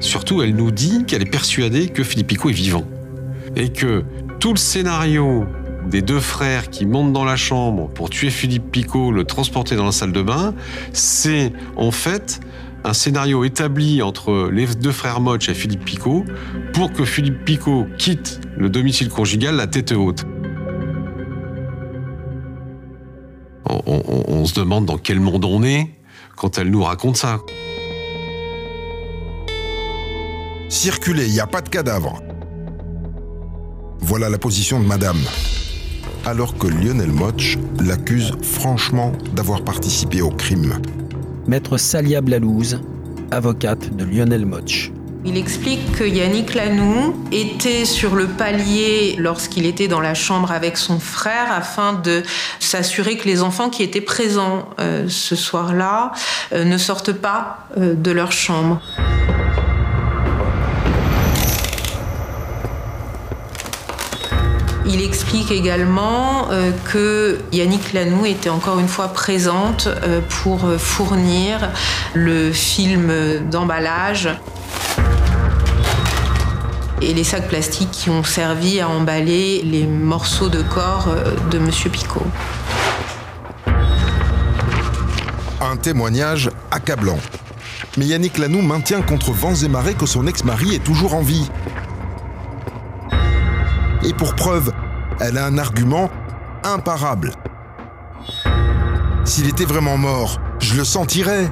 Surtout, 0.00 0.42
elle 0.42 0.54
nous 0.54 0.70
dit 0.70 1.04
qu'elle 1.06 1.22
est 1.22 1.30
persuadée 1.30 1.88
que 1.88 2.04
Philippe 2.04 2.28
Picot 2.28 2.50
est 2.50 2.52
vivant. 2.52 2.84
Et 3.56 3.70
que 3.70 4.04
tout 4.38 4.52
le 4.52 4.58
scénario 4.58 5.46
des 5.90 6.02
deux 6.02 6.20
frères 6.20 6.70
qui 6.70 6.86
montent 6.86 7.12
dans 7.12 7.24
la 7.24 7.36
chambre 7.36 7.88
pour 7.88 8.10
tuer 8.10 8.30
Philippe 8.30 8.70
Picot, 8.70 9.10
le 9.10 9.24
transporter 9.24 9.74
dans 9.74 9.86
la 9.86 9.92
salle 9.92 10.12
de 10.12 10.22
bain, 10.22 10.54
c'est 10.92 11.52
en 11.76 11.90
fait 11.90 12.40
un 12.88 12.94
scénario 12.94 13.44
établi 13.44 14.00
entre 14.00 14.48
les 14.50 14.66
deux 14.66 14.92
frères 14.92 15.20
Moch 15.20 15.46
et 15.50 15.54
Philippe 15.54 15.84
Picot 15.84 16.24
pour 16.72 16.90
que 16.90 17.04
Philippe 17.04 17.44
Picot 17.44 17.86
quitte 17.98 18.40
le 18.56 18.70
domicile 18.70 19.10
conjugal 19.10 19.56
la 19.56 19.66
tête 19.66 19.92
haute. 19.92 20.24
On, 23.66 24.46
se 24.46 24.54
demande 24.54 24.86
dans 24.86 24.96
quel 24.96 25.20
monde 25.20 25.44
on 25.44 25.62
est 25.62 25.90
quand 26.34 26.56
elle 26.56 26.70
nous 26.70 26.82
raconte 26.82 27.18
ça. 27.18 27.40
Circulez, 30.70 31.26
il 31.26 31.32
n'y 31.32 31.40
a 31.40 31.46
pas 31.46 31.60
de 31.60 31.68
cadavre. 31.68 32.22
Voilà 33.98 34.30
la 34.30 34.38
position 34.38 34.80
de 34.80 34.86
madame. 34.86 35.20
Alors 36.24 36.56
que 36.56 36.66
Lionel 36.66 37.12
Moch 37.12 37.58
l'accuse 37.80 38.32
franchement 38.40 39.12
d'avoir 39.34 39.62
participé 39.62 40.22
au 40.22 40.30
crime. 40.30 40.80
Maître 41.48 41.78
Salia 41.78 42.20
Blalouse, 42.20 42.78
avocate 43.30 43.96
de 43.96 44.04
Lionel 44.04 44.44
Moch. 44.44 44.92
Il 45.24 45.38
explique 45.38 45.92
que 45.92 46.04
Yannick 46.04 46.54
Lanoux 46.54 47.16
était 47.32 47.86
sur 47.86 48.14
le 48.14 48.26
palier 48.26 49.16
lorsqu'il 49.18 49.64
était 49.64 49.88
dans 49.88 50.02
la 50.02 50.12
chambre 50.12 50.52
avec 50.52 50.76
son 50.76 51.00
frère 51.00 51.50
afin 51.50 51.94
de 51.94 52.22
s'assurer 52.60 53.16
que 53.16 53.24
les 53.24 53.42
enfants 53.42 53.70
qui 53.70 53.82
étaient 53.82 54.02
présents 54.02 54.68
euh, 54.78 55.06
ce 55.08 55.36
soir-là 55.36 56.12
euh, 56.52 56.64
ne 56.64 56.76
sortent 56.76 57.14
pas 57.14 57.66
euh, 57.78 57.94
de 57.94 58.10
leur 58.10 58.30
chambre. 58.30 58.82
Il 64.90 65.02
explique 65.02 65.50
également 65.50 66.50
euh, 66.50 66.70
que 66.90 67.38
Yannick 67.52 67.92
Lanoux 67.92 68.24
était 68.24 68.48
encore 68.48 68.78
une 68.78 68.88
fois 68.88 69.08
présente 69.08 69.86
euh, 69.86 70.22
pour 70.42 70.64
euh, 70.64 70.78
fournir 70.78 71.70
le 72.14 72.50
film 72.52 73.12
d'emballage 73.50 74.30
et 77.02 77.12
les 77.12 77.22
sacs 77.22 77.48
plastiques 77.48 77.90
qui 77.90 78.08
ont 78.08 78.24
servi 78.24 78.80
à 78.80 78.88
emballer 78.88 79.60
les 79.62 79.86
morceaux 79.86 80.48
de 80.48 80.62
corps 80.62 81.08
de 81.50 81.58
Monsieur 81.58 81.90
Picot. 81.90 82.26
Un 85.60 85.76
témoignage 85.76 86.50
accablant. 86.70 87.18
Mais 87.98 88.06
Yannick 88.06 88.38
Lanoux 88.38 88.62
maintient 88.62 89.02
contre 89.02 89.32
vents 89.32 89.54
et 89.54 89.68
marées 89.68 89.94
que 89.94 90.06
son 90.06 90.26
ex-mari 90.26 90.74
est 90.74 90.82
toujours 90.82 91.14
en 91.14 91.22
vie. 91.22 91.48
Et 94.04 94.12
pour 94.14 94.34
preuve, 94.34 94.72
elle 95.20 95.38
a 95.38 95.46
un 95.46 95.58
argument 95.58 96.10
imparable. 96.62 97.32
S'il 99.24 99.48
était 99.48 99.64
vraiment 99.64 99.96
mort, 99.96 100.40
je 100.60 100.74
le 100.74 100.84
sentirais. 100.84 101.50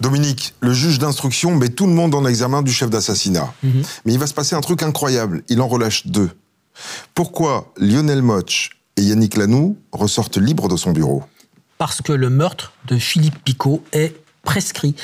Dominique, 0.00 0.54
le 0.60 0.72
juge 0.72 0.98
d'instruction 0.98 1.54
met 1.54 1.68
tout 1.68 1.86
le 1.86 1.92
monde 1.92 2.14
en 2.14 2.26
examen 2.26 2.62
du 2.62 2.72
chef 2.72 2.90
d'assassinat. 2.90 3.52
Mais 3.62 4.12
il 4.12 4.18
va 4.18 4.26
se 4.26 4.34
passer 4.34 4.56
un 4.56 4.60
truc 4.60 4.82
incroyable. 4.82 5.44
Il 5.48 5.60
en 5.60 5.68
relâche 5.68 6.06
deux. 6.06 6.30
Pourquoi 7.14 7.72
Lionel 7.76 8.22
Moch 8.22 8.70
et 8.96 9.02
Yannick 9.02 9.36
Lanoux 9.36 9.76
ressortent 9.92 10.38
libres 10.38 10.68
de 10.68 10.76
son 10.76 10.92
bureau? 10.92 11.22
Parce 11.78 12.00
que 12.00 12.12
le 12.12 12.30
meurtre 12.30 12.72
de 12.86 12.96
Philippe 12.96 13.42
Picot 13.44 13.82
est 13.92 14.21
prescrit. 14.42 14.94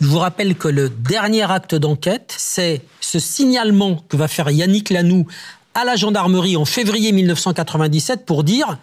Je 0.00 0.06
vous 0.06 0.18
rappelle 0.18 0.54
que 0.54 0.68
le 0.68 0.88
dernier 0.88 1.50
acte 1.50 1.74
d'enquête, 1.74 2.34
c'est 2.36 2.82
ce 3.00 3.18
signalement 3.18 4.04
que 4.08 4.16
va 4.16 4.28
faire 4.28 4.50
Yannick 4.50 4.90
Lanoux 4.90 5.26
à 5.74 5.84
la 5.84 5.96
gendarmerie 5.96 6.56
en 6.56 6.64
février 6.64 7.12
1997 7.12 8.24
pour 8.24 8.44
dire 8.44 8.78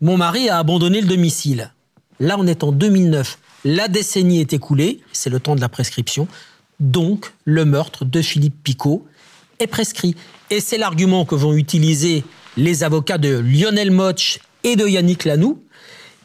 Mon 0.00 0.16
mari 0.16 0.48
a 0.48 0.58
abandonné 0.58 1.00
le 1.00 1.06
domicile. 1.06 1.72
Là, 2.20 2.36
on 2.38 2.46
est 2.46 2.64
en 2.64 2.72
2009. 2.72 3.38
La 3.64 3.88
décennie 3.88 4.40
est 4.40 4.52
écoulée, 4.52 5.00
c'est 5.12 5.30
le 5.30 5.40
temps 5.40 5.54
de 5.54 5.60
la 5.60 5.68
prescription. 5.68 6.26
Donc, 6.80 7.32
le 7.44 7.64
meurtre 7.64 8.04
de 8.04 8.22
Philippe 8.22 8.62
Picot 8.62 9.06
est 9.58 9.66
prescrit. 9.66 10.14
Et 10.50 10.60
c'est 10.60 10.78
l'argument 10.78 11.24
que 11.24 11.34
vont 11.34 11.54
utiliser 11.54 12.24
les 12.56 12.82
avocats 12.82 13.18
de 13.18 13.38
Lionel 13.38 13.90
Moch 13.90 14.40
et 14.64 14.76
de 14.76 14.86
Yannick 14.86 15.24
Lanoux. 15.24 15.62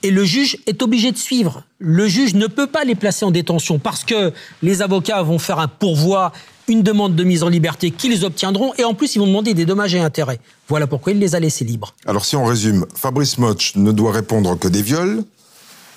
Et 0.04 0.12
le 0.12 0.26
juge 0.26 0.58
est 0.68 0.84
obligé 0.84 1.12
de 1.14 1.18
suivre. 1.18 1.64
Le 1.80 2.08
juge 2.08 2.34
ne 2.36 2.48
peut 2.48 2.68
pas 2.68 2.84
les 2.84 2.96
placer 2.96 3.24
en 3.24 3.32
détention 3.32 3.80
parce 3.80 4.04
que 4.04 4.34
les 4.62 4.82
avocats 4.82 5.22
vont 5.24 5.40
faire 5.40 5.60
un 5.60 5.70
pourvoi, 5.70 6.34
une 6.68 6.84
demande 6.84 7.16
de 7.16 7.24
mise 7.24 7.42
en 7.42 7.50
liberté 7.50 7.90
qu'ils 7.90 8.26
obtiendront 8.26 8.74
et 8.78 8.84
en 8.84 8.94
plus 8.94 9.16
ils 9.16 9.20
vont 9.20 9.28
demander 9.28 9.54
des 9.54 9.66
dommages 9.66 9.96
et 9.96 10.00
intérêts. 10.00 10.42
Voilà 10.68 10.88
pourquoi 10.88 11.14
il 11.14 11.20
les 11.20 11.36
a 11.36 11.40
laissés 11.40 11.64
libres. 11.64 11.96
Alors 12.06 12.26
si 12.26 12.36
on 12.36 12.44
résume, 12.44 12.86
Fabrice 12.94 13.38
Moch 13.38 13.74
ne 13.76 13.94
doit 13.94 14.12
répondre 14.12 14.60
que 14.60 14.68
des 14.68 14.82
viols, 14.82 15.24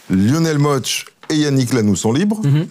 Lionel 0.09 0.59
Moch 0.59 1.07
et 1.29 1.35
Yannick 1.35 1.73
Lanoux 1.73 1.97
sont 1.97 2.12
libres. 2.12 2.40
Mhm. 2.45 2.69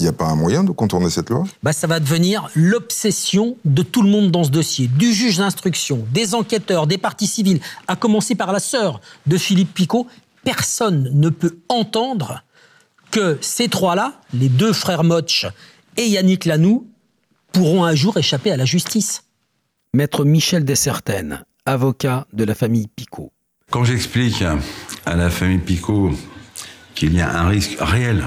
Il 0.00 0.02
n'y 0.02 0.08
a 0.08 0.12
pas 0.12 0.26
un 0.26 0.34
moyen 0.34 0.64
de 0.64 0.72
contourner 0.72 1.08
cette 1.08 1.30
loi? 1.30 1.44
Bah, 1.62 1.72
ça 1.72 1.86
va 1.86 2.00
devenir 2.00 2.48
l'obsession 2.56 3.56
de 3.64 3.82
tout 3.82 4.02
le 4.02 4.08
monde 4.08 4.32
dans 4.32 4.42
ce 4.42 4.50
dossier, 4.50 4.88
du 4.88 5.12
juge 5.12 5.38
d'instruction, 5.38 6.04
des 6.12 6.34
enquêteurs, 6.34 6.88
des 6.88 6.98
parties 6.98 7.28
civiles, 7.28 7.60
à 7.86 7.94
commencer 7.94 8.34
par 8.34 8.52
la 8.52 8.58
sœur 8.58 9.00
de 9.26 9.38
Philippe 9.38 9.72
Picot. 9.72 10.08
Personne 10.44 11.10
ne 11.12 11.30
peut 11.30 11.58
entendre 11.68 12.42
que 13.10 13.38
ces 13.40 13.68
trois-là, 13.68 14.20
les 14.32 14.48
deux 14.48 14.72
frères 14.72 15.04
Moch 15.04 15.46
et 15.96 16.06
Yannick 16.06 16.44
Lanoux, 16.44 16.86
pourront 17.52 17.84
un 17.84 17.94
jour 17.94 18.16
échapper 18.16 18.50
à 18.50 18.56
la 18.56 18.64
justice. 18.64 19.24
Maître 19.94 20.24
Michel 20.24 20.64
Dessertaines, 20.64 21.44
avocat 21.66 22.26
de 22.32 22.44
la 22.44 22.54
famille 22.54 22.88
Picot. 22.88 23.32
Quand 23.70 23.84
j'explique 23.84 24.42
à 25.06 25.16
la 25.16 25.30
famille 25.30 25.58
Picot 25.58 26.10
qu'il 26.94 27.14
y 27.14 27.20
a 27.20 27.40
un 27.40 27.48
risque 27.48 27.76
réel 27.80 28.24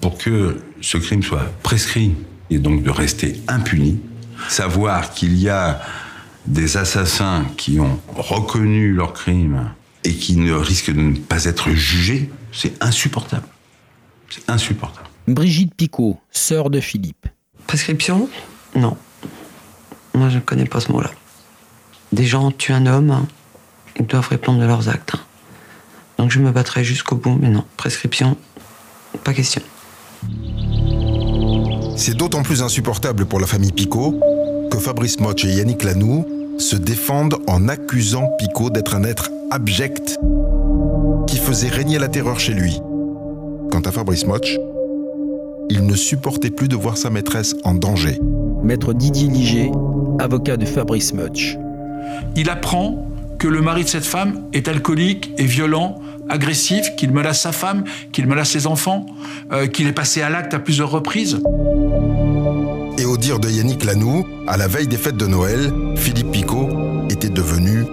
pour 0.00 0.16
que 0.18 0.60
ce 0.80 0.96
crime 0.96 1.22
soit 1.22 1.52
prescrit 1.62 2.14
et 2.50 2.58
donc 2.58 2.82
de 2.82 2.90
rester 2.90 3.42
impuni, 3.46 4.00
savoir 4.48 5.12
qu'il 5.12 5.36
y 5.38 5.48
a 5.48 5.80
des 6.46 6.76
assassins 6.76 7.44
qui 7.56 7.78
ont 7.78 8.00
reconnu 8.16 8.92
leur 8.92 9.12
crime 9.12 9.70
et 10.04 10.14
qui 10.14 10.36
ne 10.36 10.52
risquent 10.52 10.92
de 10.92 11.00
ne 11.00 11.16
pas 11.16 11.44
être 11.44 11.70
jugés, 11.70 12.30
c'est 12.52 12.82
insupportable. 12.82 13.46
C'est 14.30 14.48
insupportable. 14.48 15.06
Brigitte 15.26 15.74
Picot, 15.74 16.18
sœur 16.30 16.70
de 16.70 16.80
Philippe. 16.80 17.26
Prescription? 17.66 18.28
Non. 18.74 18.96
Moi, 20.14 20.28
je 20.30 20.36
ne 20.36 20.40
connais 20.40 20.64
pas 20.64 20.80
ce 20.80 20.90
mot-là. 20.92 21.10
Des 22.12 22.24
gens 22.24 22.50
tuent 22.50 22.72
un 22.72 22.86
homme, 22.86 23.10
hein. 23.10 23.26
ils 23.98 24.06
doivent 24.06 24.28
répondre 24.28 24.60
de 24.60 24.64
leurs 24.64 24.88
actes. 24.88 25.14
hein. 25.14 25.20
Donc 26.18 26.30
je 26.30 26.40
me 26.40 26.50
battrai 26.50 26.82
jusqu'au 26.82 27.16
bout, 27.16 27.36
mais 27.40 27.48
non. 27.48 27.64
Prescription, 27.76 28.36
pas 29.22 29.34
question. 29.34 29.62
C'est 31.96 32.16
d'autant 32.16 32.42
plus 32.42 32.62
insupportable 32.62 33.26
pour 33.26 33.40
la 33.40 33.46
famille 33.46 33.72
Picot 33.72 34.18
que 34.70 34.78
Fabrice 34.78 35.20
Moch 35.20 35.44
et 35.44 35.48
Yannick 35.48 35.84
Lanoux 35.84 36.26
se 36.58 36.76
défendent 36.76 37.38
en 37.46 37.68
accusant 37.68 38.28
Picot 38.38 38.70
d'être 38.70 38.94
un 38.96 39.04
être 39.04 39.30
abject 39.50 40.18
qui 41.26 41.36
faisait 41.36 41.68
régner 41.68 41.98
la 41.98 42.08
terreur 42.08 42.38
chez 42.38 42.52
lui. 42.52 42.80
Quant 43.70 43.80
à 43.80 43.92
Fabrice 43.92 44.26
Moch, 44.26 44.56
il 45.70 45.86
ne 45.86 45.94
supportait 45.94 46.50
plus 46.50 46.68
de 46.68 46.76
voir 46.76 46.96
sa 46.96 47.10
maîtresse 47.10 47.54
en 47.64 47.74
danger. 47.74 48.18
Maître 48.62 48.92
Didier 48.92 49.28
Liger, 49.28 49.70
avocat 50.18 50.56
de 50.56 50.64
Fabrice 50.64 51.12
Moch. 51.12 51.56
Il 52.36 52.50
apprend 52.50 53.06
que 53.38 53.48
le 53.48 53.62
mari 53.62 53.84
de 53.84 53.88
cette 53.88 54.04
femme 54.04 54.44
est 54.52 54.68
alcoolique 54.68 55.32
et 55.38 55.44
violent, 55.44 56.00
agressif, 56.28 56.96
qu'il 56.96 57.12
menace 57.12 57.40
sa 57.40 57.52
femme, 57.52 57.84
qu'il 58.12 58.26
menace 58.26 58.50
ses 58.50 58.66
enfants, 58.66 59.06
euh, 59.52 59.66
qu'il 59.66 59.86
est 59.86 59.92
passé 59.92 60.22
à 60.22 60.30
l'acte 60.30 60.54
à 60.54 60.58
plusieurs 60.58 60.90
reprises. 60.90 61.40
Et 62.98 63.04
au 63.04 63.16
dire 63.16 63.38
de 63.38 63.48
Yannick 63.48 63.84
Lanoux, 63.84 64.26
à 64.46 64.56
la 64.56 64.66
veille 64.66 64.88
des 64.88 64.96
fêtes 64.96 65.16
de 65.16 65.26
Noël, 65.26 65.72
Philippe 65.94 66.32
Picot 66.32 66.68
était 67.10 67.28
devenu 67.28 67.84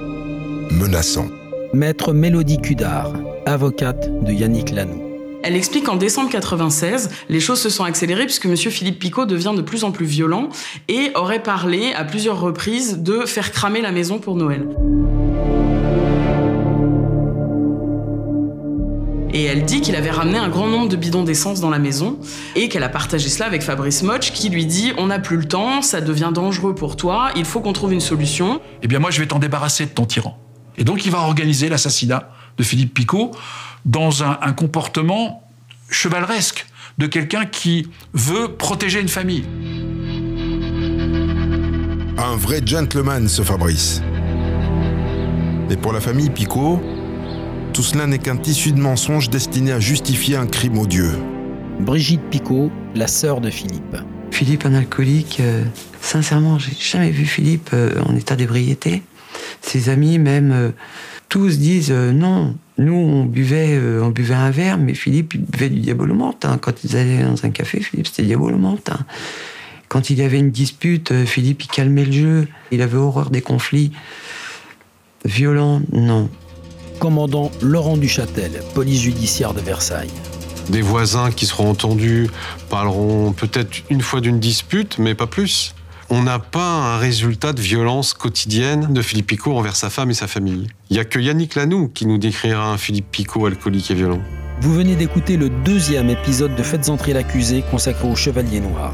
menaçant. 0.72 1.28
Maître 1.75 2.13
Mélodie 2.13 2.57
Cudard, 2.57 3.11
avocate 3.45 4.09
de 4.23 4.31
Yannick 4.31 4.71
Lanoux. 4.71 5.01
Elle 5.43 5.57
explique 5.57 5.83
qu'en 5.83 5.97
décembre 5.97 6.29
96, 6.29 7.09
les 7.27 7.41
choses 7.41 7.59
se 7.59 7.69
sont 7.69 7.83
accélérées 7.83 8.23
puisque 8.23 8.45
M. 8.45 8.55
Philippe 8.55 8.97
Picot 8.97 9.25
devient 9.25 9.51
de 9.53 9.61
plus 9.61 9.83
en 9.83 9.91
plus 9.91 10.05
violent 10.05 10.47
et 10.88 11.11
aurait 11.15 11.43
parlé 11.43 11.91
à 11.93 12.05
plusieurs 12.05 12.39
reprises 12.39 12.99
de 12.99 13.25
faire 13.25 13.51
cramer 13.51 13.81
la 13.81 13.91
maison 13.91 14.19
pour 14.19 14.38
Noël. 14.38 14.65
Et 19.33 19.43
elle 19.43 19.65
dit 19.65 19.81
qu'il 19.81 19.97
avait 19.97 20.11
ramené 20.11 20.38
un 20.38 20.47
grand 20.47 20.67
nombre 20.67 20.88
de 20.88 20.95
bidons 20.95 21.25
d'essence 21.25 21.59
dans 21.59 21.69
la 21.69 21.79
maison 21.79 22.17
et 22.55 22.69
qu'elle 22.69 22.83
a 22.83 22.89
partagé 22.89 23.27
cela 23.27 23.47
avec 23.47 23.63
Fabrice 23.63 24.01
Moch 24.01 24.31
qui 24.33 24.47
lui 24.47 24.65
dit 24.65 24.93
On 24.97 25.07
n'a 25.07 25.19
plus 25.19 25.35
le 25.35 25.45
temps, 25.45 25.81
ça 25.81 25.99
devient 25.99 26.31
dangereux 26.33 26.73
pour 26.73 26.95
toi, 26.95 27.31
il 27.35 27.43
faut 27.43 27.59
qu'on 27.59 27.73
trouve 27.73 27.91
une 27.91 27.99
solution. 27.99 28.61
Eh 28.81 28.88
bien, 28.88 28.99
moi, 28.99 29.11
je 29.11 29.19
vais 29.19 29.27
t'en 29.27 29.39
débarrasser 29.39 29.85
de 29.85 29.91
ton 29.91 30.05
tyran. 30.05 30.38
Et 30.77 30.83
donc, 30.83 31.05
il 31.05 31.11
va 31.11 31.19
organiser 31.19 31.69
l'assassinat 31.69 32.29
de 32.57 32.63
Philippe 32.63 32.93
Picot 32.93 33.31
dans 33.85 34.23
un, 34.23 34.38
un 34.41 34.53
comportement 34.53 35.43
chevaleresque 35.89 36.65
de 36.97 37.07
quelqu'un 37.07 37.45
qui 37.45 37.89
veut 38.13 38.55
protéger 38.55 39.01
une 39.01 39.09
famille. 39.09 39.45
Un 42.17 42.35
vrai 42.38 42.61
gentleman, 42.65 43.27
ce 43.27 43.41
Fabrice. 43.41 44.01
Et 45.69 45.77
pour 45.77 45.93
la 45.93 45.99
famille 45.99 46.29
Picot, 46.29 46.81
tout 47.73 47.83
cela 47.83 48.07
n'est 48.07 48.19
qu'un 48.19 48.38
tissu 48.38 48.71
de 48.71 48.79
mensonges 48.79 49.29
destiné 49.29 49.71
à 49.73 49.79
justifier 49.79 50.38
un 50.38 50.47
crime 50.47 50.77
odieux. 50.77 51.13
Brigitte 51.79 52.21
Picot, 52.29 52.71
la 52.95 53.07
sœur 53.07 53.41
de 53.41 53.49
Philippe. 53.49 53.97
Philippe, 54.31 54.65
un 54.65 54.73
alcoolique, 54.73 55.39
euh, 55.39 55.63
sincèrement, 56.01 56.57
j'ai 56.57 56.71
jamais 56.79 57.09
vu 57.09 57.25
Philippe 57.25 57.71
euh, 57.73 58.01
en 58.03 58.15
état 58.15 58.35
d'ébriété. 58.35 59.03
Ses 59.62 59.89
amis, 59.89 60.19
même, 60.19 60.51
euh, 60.51 60.69
tous 61.29 61.58
disent 61.60 61.91
euh, 61.91 62.12
non. 62.12 62.55
Nous, 62.77 62.93
on 62.93 63.23
buvait, 63.23 63.75
euh, 63.77 64.03
on 64.03 64.10
buvait 64.10 64.36
un 64.36 64.51
verre, 64.51 64.77
mais 64.77 64.93
Philippe, 64.93 65.34
il 65.36 65.41
buvait 65.41 65.69
du 65.69 65.79
diabolomante. 65.79 66.43
hein. 66.45 66.58
Quand 66.62 66.84
ils 66.84 66.97
allaient 66.97 67.23
dans 67.23 67.45
un 67.45 67.49
café, 67.49 67.79
Philippe, 67.81 68.08
c'était 68.08 68.23
diabolomante. 68.23 68.89
hein. 68.89 68.99
Quand 69.88 70.10
il 70.10 70.17
y 70.19 70.23
avait 70.23 70.39
une 70.39 70.51
dispute, 70.51 71.12
euh, 71.12 71.25
Philippe, 71.25 71.63
il 71.63 71.67
calmait 71.67 72.05
le 72.05 72.12
jeu. 72.12 72.47
Il 72.71 72.81
avait 72.81 72.97
horreur 72.97 73.29
des 73.29 73.41
conflits 73.41 73.91
violents. 75.23 75.81
Non. 75.93 76.29
Commandant 76.99 77.51
Laurent 77.62 77.97
Duchâtel, 77.97 78.51
police 78.73 79.01
judiciaire 79.01 79.53
de 79.53 79.62
Versailles. 79.62 80.12
Des 80.69 80.81
voisins 80.81 81.29
qui 81.31 81.45
seront 81.45 81.69
entendus 81.69 82.27
parleront 82.69 83.31
peut-être 83.34 83.84
une 83.89 84.01
fois 84.01 84.21
d'une 84.21 84.39
dispute, 84.39 84.97
mais 84.97 85.13
pas 85.13 85.27
plus. 85.27 85.75
On 86.10 86.22
n'a 86.22 86.38
pas 86.38 86.94
un 86.94 86.98
résultat 86.98 87.52
de 87.52 87.62
violence 87.62 88.13
quotidienne 88.13 88.94
de 88.94 89.02
Philippe 89.02 89.28
Picot 89.28 89.58
envers 89.58 89.76
sa 89.76 89.89
femme 89.89 90.12
et 90.12 90.13
sa 90.13 90.28
famille. 90.28 90.68
Il 90.89 90.94
n'y 90.94 91.00
a 91.00 91.06
que 91.06 91.18
Yannick 91.20 91.56
Lanoux 91.56 91.88
qui 91.88 92.06
nous 92.06 92.20
décrira 92.20 92.70
un 92.70 92.78
Philippe 92.78 93.10
Picot 93.10 93.48
alcoolique 93.48 93.89
et 93.89 93.96
violent. 93.96 94.22
Vous 94.62 94.74
venez 94.74 94.96
d'écouter 94.96 95.36
le 95.36 95.50
deuxième 95.50 96.12
épisode 96.12 96.56
de 96.56 96.62
Faites 96.62 96.89
entrer 96.89 97.13
l'accusé 97.13 97.63
consacré 97.72 98.08
au 98.08 98.15
Chevalier 98.15 98.60
Noir. 98.60 98.94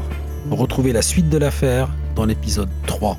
Retrouvez 0.50 0.92
la 0.92 1.02
suite 1.02 1.28
de 1.28 1.36
l'affaire 1.36 1.88
dans 2.16 2.24
l'épisode 2.24 2.70
3. 2.86 3.18